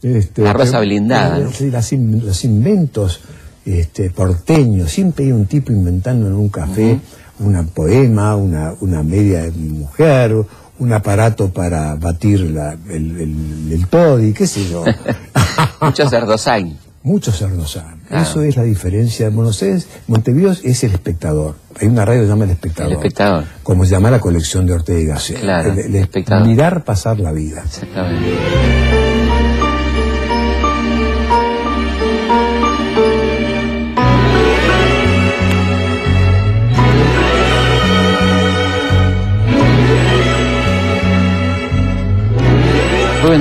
[0.03, 3.21] Este, La blindada, eh, los inventos
[3.65, 4.91] este, porteños.
[4.91, 7.01] Siempre hay un tipo inventando en un café
[7.41, 10.35] un poema, una, una media de mujer,
[10.81, 14.85] un aparato para batir la- el, el, el podi, qué sé yo.
[15.81, 16.77] Muchos cerdosain.
[17.05, 17.99] Muchos cerdosanos.
[18.09, 18.23] Claro.
[18.25, 19.31] Eso es la diferencia.
[19.31, 21.55] Buenos Aires, Montevideo es el espectador.
[21.81, 22.91] Hay una radio que se llama El Espectador.
[22.93, 23.45] El Espectador.
[23.63, 25.41] Como se llama la colección de Ortega y Gasset.
[25.41, 26.47] Claro, El- el El Espectador.
[26.47, 27.63] Mirar pasar la vida.
[27.65, 29.08] Exactamente.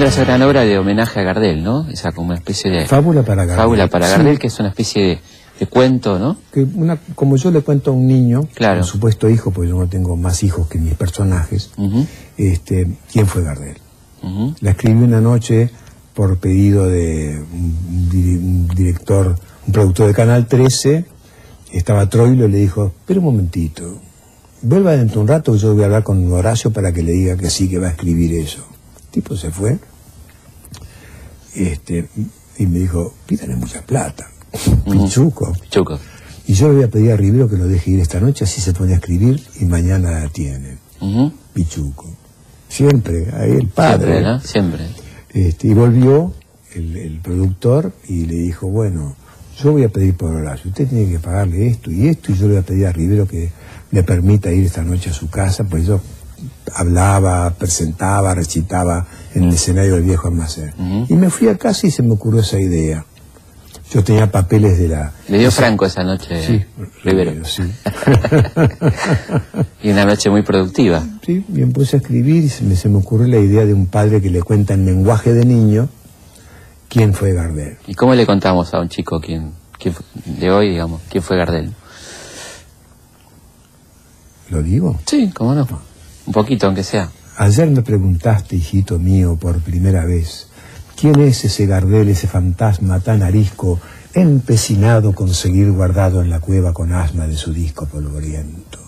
[0.06, 1.88] Esa gran obra de homenaje a Gardel, ¿no?
[1.90, 3.58] Esa como una especie de Fábula para Gardel.
[3.58, 4.12] fábula para Sí.
[4.14, 5.20] Gardel, que es una especie de,
[5.60, 6.38] de cuento, ¿no?
[6.54, 8.80] que una, como yo le cuento a un niño, Claro.
[8.82, 11.72] un supuesto hijo, porque yo no tengo más hijos que mis personajes,
[12.38, 13.78] este, ¿quién fue Gardel?
[14.62, 15.70] La escribí una noche
[16.14, 19.36] por pedido de un, di- un director,
[19.66, 21.06] un productor de Canal 13,
[21.74, 24.00] estaba Troilo y le dijo, espera un momentito,
[24.62, 27.38] vuelva dentro de un rato yo voy a hablar con Horacio para que le diga
[27.38, 28.67] que sí, que va a escribir eso.
[29.12, 29.80] Tipo se fue
[31.58, 32.08] este,
[32.58, 34.30] y me dijo, pídale mucha plata,
[34.86, 35.54] pichuco.
[35.70, 36.00] Chuco.
[36.46, 38.62] Y yo le voy a pedir a Rivero que lo deje ir esta noche, así
[38.62, 40.78] se pone a escribir y mañana la tiene.
[41.54, 42.06] Pichuco.
[42.70, 44.14] Siempre, ahí el padre.
[44.14, 44.40] Siempre, ¿no?
[44.40, 44.88] Siempre.
[45.34, 46.34] Este, y volvió
[46.74, 49.16] el, el productor y le dijo, bueno,
[49.62, 52.44] yo voy a pedir por Horacio, usted tiene que pagarle esto y esto, y yo
[52.44, 53.50] le voy a pedir a Rivero que
[53.92, 56.00] le permita ir esta noche a su casa, pues yo
[56.74, 60.74] hablaba, presentaba, recitaba en el escenario del viejo almacén.
[61.10, 63.06] Y me fui a casa y se me ocurrió esa idea.
[63.92, 65.14] Yo tenía papeles de la...
[65.30, 66.66] Le dio Franco esa noche, Sí,
[67.06, 67.46] Rivero.
[67.46, 67.64] sí.
[69.82, 71.04] Y una noche muy productiva.
[71.26, 73.86] Sí, y empecé a escribir y se me, se me ocurrió la idea de un
[73.88, 75.88] padre que le cuenta en lenguaje de niño
[76.90, 77.78] quién fue Gardel.
[77.88, 81.74] ¿Y cómo le contamos a un chico quién, quién de hoy, digamos, quién fue Gardel?
[84.50, 84.98] ¿Lo digo?
[85.06, 85.66] Sí, cómo no.
[86.28, 87.10] Un poquito, aunque sea.
[87.38, 90.48] Ayer me preguntaste, hijito mío, por primera vez,
[91.00, 93.80] ¿quién es ese Gardel, ese fantasma tan arisco,
[94.14, 98.80] empecinado con seguir guardado en la cueva con asma de su disco polvoriento?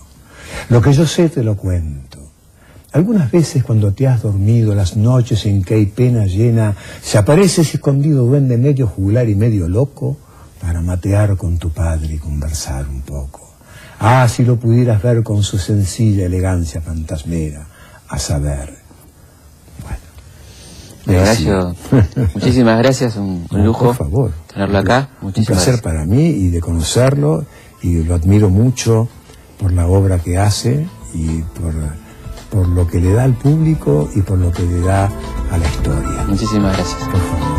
[0.68, 2.18] Lo que yo sé te lo cuento.
[2.92, 7.62] Algunas veces cuando te has dormido, las noches en que hay pena llena, se aparece
[7.62, 10.18] escondido duende medio jugular y medio loco
[10.60, 13.49] para matear con tu padre y conversar un poco.
[14.00, 17.66] Ah, si lo pudieras ver con su sencilla elegancia fantasmera,
[18.08, 18.78] a saber.
[19.82, 21.20] Bueno.
[21.20, 21.74] Horacio,
[22.34, 24.32] muchísimas gracias, un, un lujo Por favor.
[24.52, 25.10] tenerlo acá.
[25.20, 25.82] Un Muchísimas placer gracias.
[25.82, 27.44] para mí y de conocerlo
[27.82, 29.08] y lo admiro mucho
[29.58, 31.74] por la obra que hace y por,
[32.50, 35.10] por lo que le da al público y por lo que le da
[35.50, 36.24] a la historia.
[36.26, 37.00] Muchísimas gracias.
[37.02, 37.50] Por favor.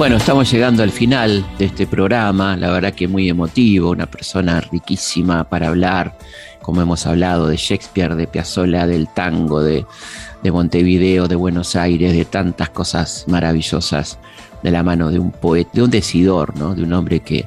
[0.00, 4.58] Bueno, estamos llegando al final de este programa, la verdad que muy emotivo, una persona
[4.62, 6.16] riquísima para hablar,
[6.62, 9.84] como hemos hablado de Shakespeare, de Piazzolla, del tango, de,
[10.42, 14.18] de Montevideo, de Buenos Aires, de tantas cosas maravillosas
[14.62, 16.74] de la mano de un poeta, de un decidor, ¿no?
[16.74, 17.44] de un hombre que,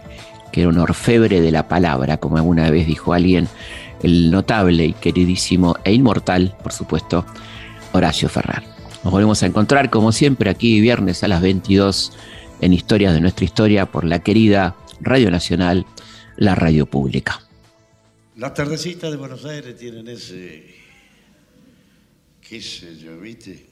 [0.51, 3.47] que era un orfebre de la palabra, como alguna vez dijo alguien,
[4.03, 7.25] el notable y queridísimo e inmortal, por supuesto,
[7.93, 8.61] Horacio Ferrar.
[9.03, 12.13] Nos volvemos a encontrar como siempre aquí viernes a las 22
[12.63, 15.85] en Historias de nuestra historia por la querida Radio Nacional,
[16.37, 17.41] la radio pública.
[18.37, 20.73] Las tardecitas de Buenos Aires tienen ese,
[22.39, 23.67] qué sé yo, ¿viste?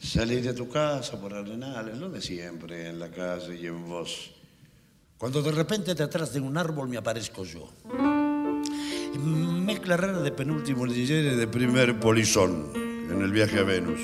[0.00, 4.32] Salir de tu casa por arenales, lo de siempre, en la calle y en vos.
[5.18, 7.70] Cuando de repente detrás de un árbol me aparezco yo.
[9.20, 14.00] Mezcla rara de penúltimo y de primer polizón en el viaje a Venus.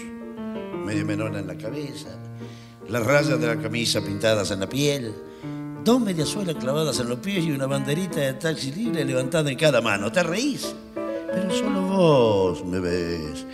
[0.85, 2.28] Medio menona en la cabeza,
[2.89, 5.15] las rayas de la camisa pintadas en la piel,
[5.85, 9.81] dos mediasuelas clavadas en los pies y una banderita de taxi libre levantada en cada
[9.81, 10.11] mano.
[10.11, 10.75] ¿Te reís?
[10.95, 13.47] Pero solo vos me ves.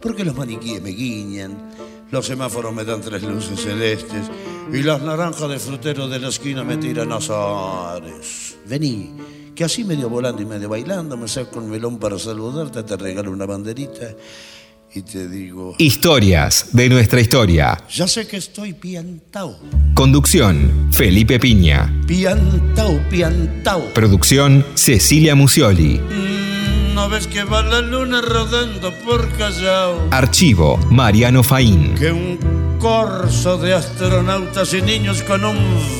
[0.00, 1.56] Porque los maniquíes me guiñan,
[2.10, 4.30] los semáforos me dan tres luces celestes
[4.72, 8.56] y las naranjas de frutero de la esquina me tiran azares.
[8.66, 9.16] Vení,
[9.54, 13.32] que así medio volando y medio bailando me saco un melón para saludarte, te regalo
[13.32, 14.14] una banderita
[14.96, 15.74] y te digo...
[15.78, 17.78] Historias de nuestra historia.
[17.92, 19.58] Ya sé que estoy piantao.
[19.94, 21.92] Conducción, Felipe Piña.
[22.06, 23.92] Piantao, piantao.
[23.92, 26.00] Producción, Cecilia Musioli.
[26.00, 30.08] Mm, ¿No ves que va la luna rodando por Callao?
[30.10, 31.94] Archivo, Mariano Faín.
[31.94, 32.38] Que un
[32.78, 35.56] corso de astronautas y niños con un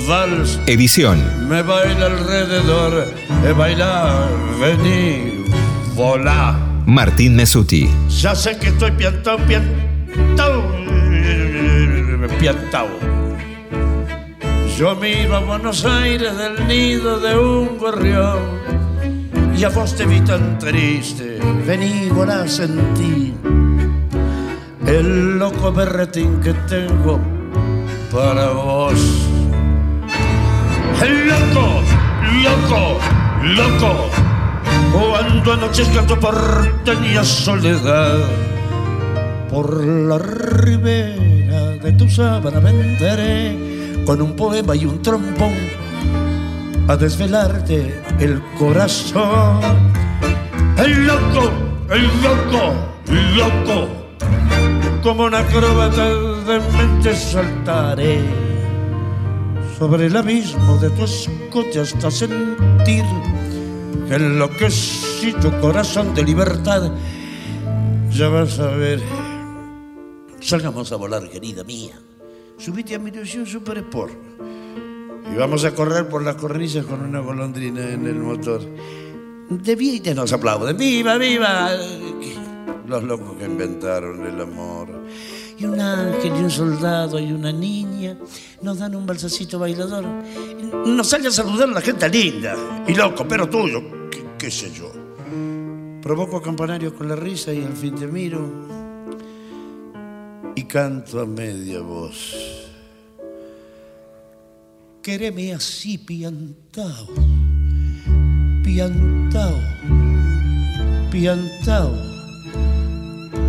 [0.09, 3.13] vals Edición, me baila alrededor.
[3.47, 4.29] He bailar,
[4.59, 5.45] vení,
[5.95, 6.66] volá.
[6.87, 7.91] Martín Mesuti.
[8.09, 10.63] Ya sé que estoy piantao, piantao,
[12.39, 12.89] piantao.
[14.79, 18.39] Yo me iba a Buenos Aires del nido de un gorrión
[19.57, 21.41] y a vos te vi tan triste.
[21.67, 23.35] Vení, volá, sentí
[24.87, 27.19] el loco berretín que tengo
[28.13, 28.95] para vos.
[31.03, 31.83] El loco,
[32.45, 32.99] loco,
[33.43, 34.36] loco.
[34.93, 38.19] Cuando anochezca tu porteña soledad,
[39.51, 45.55] por la ribera de tu sábana vendré con un poema y un trombón
[46.89, 49.61] a desvelarte el corazón.
[50.79, 51.51] El loco,
[51.91, 52.75] el loco,
[53.37, 53.89] loco,
[55.03, 58.21] como una acróbata de mente saltaré
[59.79, 63.05] sobre el abismo de tu escote hasta sentir
[64.09, 66.93] que enloquecido corazón de libertad.
[68.11, 69.03] Ya vas a ver.
[70.41, 71.99] Salgamos a volar, querida mía.
[72.59, 74.15] Subite a mi ilusión Super Sport.
[75.33, 78.61] Y vamos a correr por las cornisas con una golondrina en el motor.
[79.51, 80.77] De vida nos aplauden.
[80.77, 81.71] ¡Viva, viva!
[82.87, 84.89] Los locos que inventaron el amor.
[85.59, 88.17] Y un ángel y un soldado y una niña
[88.63, 90.05] nos dan un balsacito bailador.
[90.87, 92.55] Nos sale a saludar a la gente linda
[92.87, 94.93] y loco, pero tuyo, qué, qué sé yo.
[96.03, 98.77] Provoco campanarios con la risa y al fin te miro
[100.55, 102.35] y canto a media voz.
[105.03, 107.07] Quéreme así piantao,
[108.65, 109.55] piantao,
[111.13, 112.16] piantao.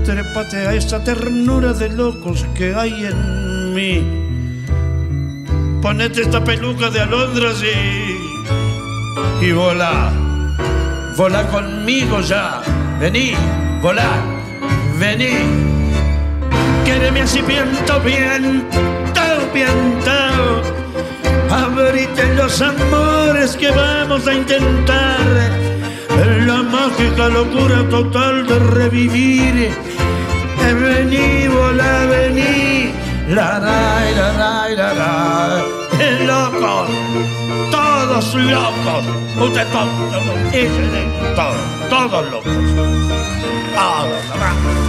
[0.08, 4.02] Trépate a esa ternura de locos que hay en mí.
[5.82, 10.14] Ponete esta peluca de alondras y, y volá.
[11.18, 12.62] Volá conmigo ya.
[13.02, 13.34] Vení,
[13.82, 14.24] volá,
[14.98, 15.44] vení.
[16.86, 20.62] Quéreme así piento, piantao, piantao.
[21.52, 25.68] Abrite los amores que vamos a intentar.
[26.46, 29.97] La mágica locura total de revivir.
[30.74, 32.94] Vení, volá, vení.
[33.30, 35.64] La, la, la, la, la.
[36.00, 36.90] Eh, Locos,
[37.72, 39.06] todos locos.
[39.40, 39.90] Usted todos,
[41.36, 41.56] todos,
[41.90, 42.54] todos, todos locos.
[43.76, 44.88] Todos, todos.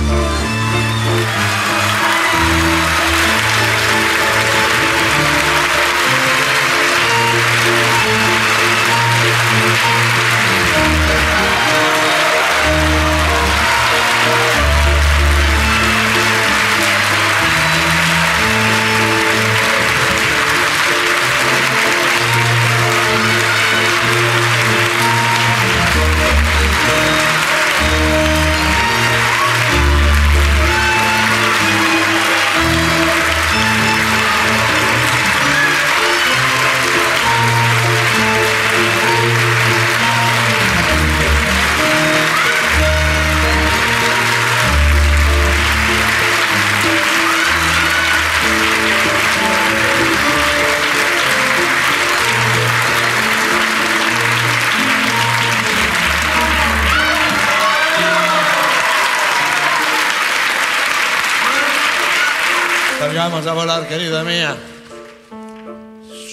[63.39, 64.57] Vamos a volar, querida mía.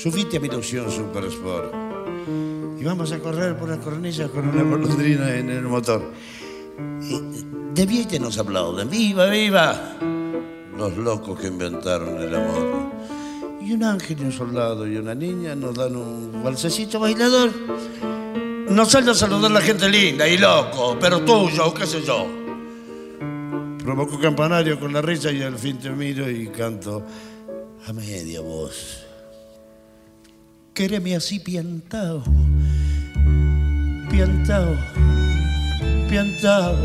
[0.01, 1.71] Subite a mi ilusión Super Sport.
[2.79, 6.01] Y vamos a correr por las cornillas con una golondrina en el motor.
[7.03, 7.45] Y
[7.75, 8.89] de Viete nos aplauden.
[8.89, 9.97] ¡Viva, viva!
[10.75, 12.91] Los locos que inventaron el amor.
[13.61, 17.51] Y un ángel y un soldado y una niña nos dan un balsecito bailador.
[18.67, 22.44] Nos sale a saludar la gente linda y loco, pero tuyo, qué sé yo.
[23.85, 27.05] Provoco campanario con la risa y al fin te miro y canto
[27.87, 29.05] a media voz.
[30.73, 32.23] Quéreme así piantao,
[34.09, 34.75] piantao,
[36.09, 36.75] piantao.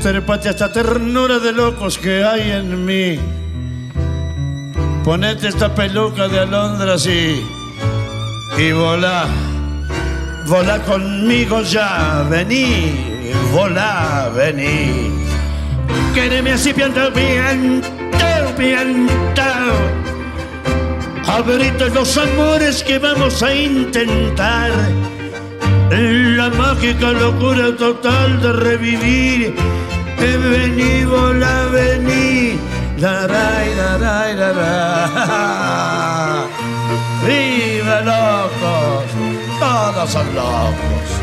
[0.00, 3.18] Trepate a esta ternura de locos que hay en mí.
[5.02, 7.42] Ponete esta peluca de alondras y,
[8.56, 9.26] y volá.
[10.46, 13.09] Volá conmigo ya, vení,
[13.52, 15.10] volá, vení.
[16.14, 19.76] Quéreme así piantao, piantao, piantao.
[21.26, 24.70] Abrite los amores que vamos a intentar.
[25.90, 29.54] La mágica locura total de revivir.
[30.18, 32.58] Vení, volá, vení.
[32.98, 35.70] Daray, daray, daray.
[37.24, 39.04] ¡Viva locos!
[39.58, 41.19] Todos son locos.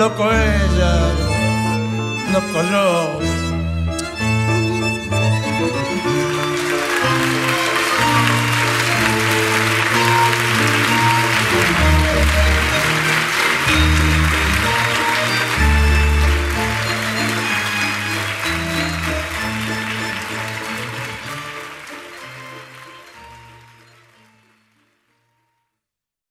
[0.00, 1.12] Loco ella,
[2.32, 3.29] loco yo.